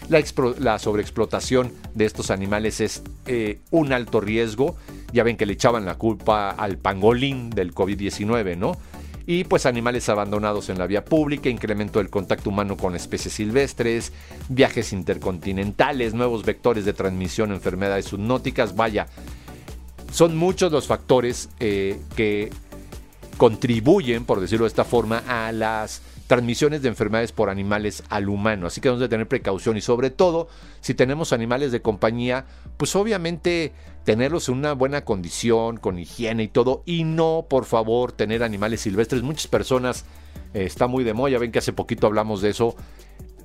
La, 0.09 0.23
la 0.59 0.79
sobreexplotación 0.79 1.73
de 1.95 2.05
estos 2.05 2.31
animales 2.31 2.81
es 2.81 3.03
eh, 3.27 3.61
un 3.71 3.93
alto 3.93 4.21
riesgo. 4.21 4.77
Ya 5.13 5.25
ven 5.25 5.37
que 5.37 5.47
le 5.47 5.55
echaban 5.55 5.85
la 5.85 5.97
culpa 5.97 6.51
al 6.51 6.79
pangolín 6.79 7.51
del 7.51 7.75
COVID-19, 7.75 8.57
¿no? 8.57 8.77
Y 9.27 9.45
pues 9.45 9.67
animales 9.67 10.09
abandonados 10.09 10.69
en 10.69 10.79
la 10.79 10.87
vía 10.87 11.05
pública, 11.05 11.49
incremento 11.49 11.99
del 11.99 12.11
contacto 12.11 12.51
humano 12.51 12.77
con 12.77 12.95
especies 12.95 13.35
silvestres, 13.35 14.13
viajes 14.49 14.93
intercontinentales, 14.93 16.15
nuevos 16.15 16.45
vectores 16.45 16.85
de 16.85 16.93
transmisión, 16.93 17.53
enfermedades 17.53 18.09
zoonóticas, 18.09 18.77
vaya, 18.77 19.07
son 20.13 20.37
muchos 20.37 20.71
los 20.71 20.87
factores 20.87 21.49
eh, 21.59 21.99
que 22.17 22.51
contribuyen, 23.37 24.25
por 24.25 24.41
decirlo 24.41 24.65
de 24.65 24.69
esta 24.69 24.85
forma, 24.85 25.23
a 25.27 25.51
las 25.53 26.03
transmisiones 26.27 26.83
de 26.83 26.89
enfermedades 26.89 27.33
por 27.33 27.51
animales 27.51 28.03
al 28.09 28.29
humano. 28.29 28.67
Así 28.67 28.81
que 28.81 28.89
debemos 28.89 29.01
de 29.01 29.09
tener 29.09 29.29
precaución 29.29 29.77
y 29.77 29.81
sobre 29.81 30.11
todo, 30.11 30.49
si 30.81 30.95
tenemos 30.95 31.33
animales 31.33 31.73
de 31.73 31.83
compañía, 31.83 32.47
pues 32.77 32.95
obviamente 32.97 33.73
tenerlos 34.05 34.49
en 34.49 34.57
una 34.57 34.75
buena 34.75 35.05
condición, 35.05 35.79
con 35.79 35.99
higiene 35.99 36.45
y 36.45 36.49
todo, 36.49 36.83
y 36.87 37.05
no, 37.05 37.47
por 37.49 37.65
favor, 37.65 38.13
tener 38.13 38.43
animales 38.43 38.83
silvestres. 38.83 39.23
Muchas 39.23 39.47
personas, 39.47 40.05
eh, 40.53 40.65
está 40.65 40.87
muy 40.87 41.05
de 41.05 41.15
moda, 41.15 41.39
ven 41.39 41.51
que 41.51 41.59
hace 41.59 41.73
poquito 41.73 42.07
hablamos 42.07 42.43
de 42.43 42.51
eso, 42.51 42.77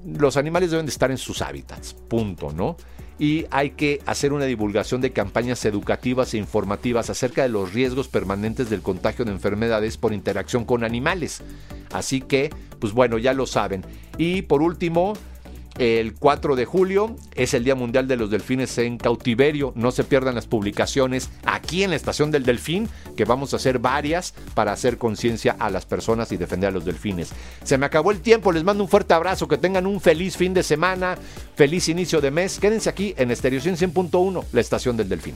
los 0.06 0.38
animales 0.38 0.72
deben 0.72 0.86
de 0.86 0.92
estar 0.92 1.12
en 1.12 1.18
sus 1.18 1.42
hábitats, 1.42 1.94
punto, 1.94 2.52
¿no? 2.52 2.78
Y 3.18 3.46
hay 3.52 3.72
que 3.72 4.02
hacer 4.06 4.32
una 4.32 4.46
divulgación 4.46 5.02
de 5.02 5.12
campañas 5.12 5.66
educativas 5.66 6.34
e 6.34 6.38
informativas 6.38 7.10
acerca 7.10 7.44
de 7.44 7.50
los 7.50 7.74
riesgos 7.74 8.08
permanentes 8.08 8.70
del 8.70 8.82
contagio 8.82 9.26
de 9.26 9.32
enfermedades 9.32 9.98
por 9.98 10.14
interacción 10.14 10.64
con 10.64 10.86
animales. 10.86 11.42
Así 11.92 12.22
que, 12.22 12.50
pues 12.80 12.94
bueno, 12.94 13.18
ya 13.18 13.34
lo 13.34 13.46
saben. 13.46 13.84
Y 14.18 14.44
por 14.44 14.62
último, 14.62 15.16
el 15.80 16.14
4 16.14 16.58
de 16.58 16.66
julio 16.66 17.16
es 17.36 17.54
el 17.54 17.64
Día 17.64 17.74
Mundial 17.74 18.08
de 18.08 18.18
los 18.18 18.30
Delfines 18.30 18.78
en 18.78 18.98
Cautiverio. 18.98 19.72
No 19.76 19.92
se 19.92 20.04
pierdan 20.04 20.36
las 20.36 20.46
publicaciones 20.46 21.30
aquí 21.46 21.84
en 21.84 21.90
la 21.90 21.96
Estación 21.96 22.32
del 22.32 22.44
Delfín, 22.44 22.90
que 23.16 23.24
vamos 23.26 23.54
a 23.54 23.58
hacer 23.58 23.80
varias 23.80 24.34
para 24.54 24.74
hacer 24.74 24.98
conciencia 24.98 25.56
a 25.58 25.70
las 25.70 25.86
personas 25.86 26.32
y 26.32 26.38
defender 26.38 26.70
a 26.70 26.74
los 26.74 26.86
delfines. 26.86 27.32
Se 27.64 27.78
me 27.78 27.86
acabó 27.86 28.12
el 28.12 28.20
tiempo, 28.20 28.52
les 28.52 28.64
mando 28.64 28.84
un 28.84 28.90
fuerte 28.90 29.14
abrazo, 29.14 29.48
que 29.48 29.58
tengan 29.58 29.88
un 29.88 30.02
feliz 30.02 30.36
fin 30.36 30.54
de 30.54 30.64
semana, 30.64 31.18
feliz 31.56 31.88
inicio 31.88 32.20
de 32.20 32.32
mes. 32.32 32.60
Quédense 32.60 32.90
aquí 32.90 33.14
en 33.18 33.32
Estereo 33.32 33.62
100.1, 33.62 34.44
la 34.52 34.62
Estación 34.62 34.98
del 34.98 35.08
Delfín. 35.08 35.36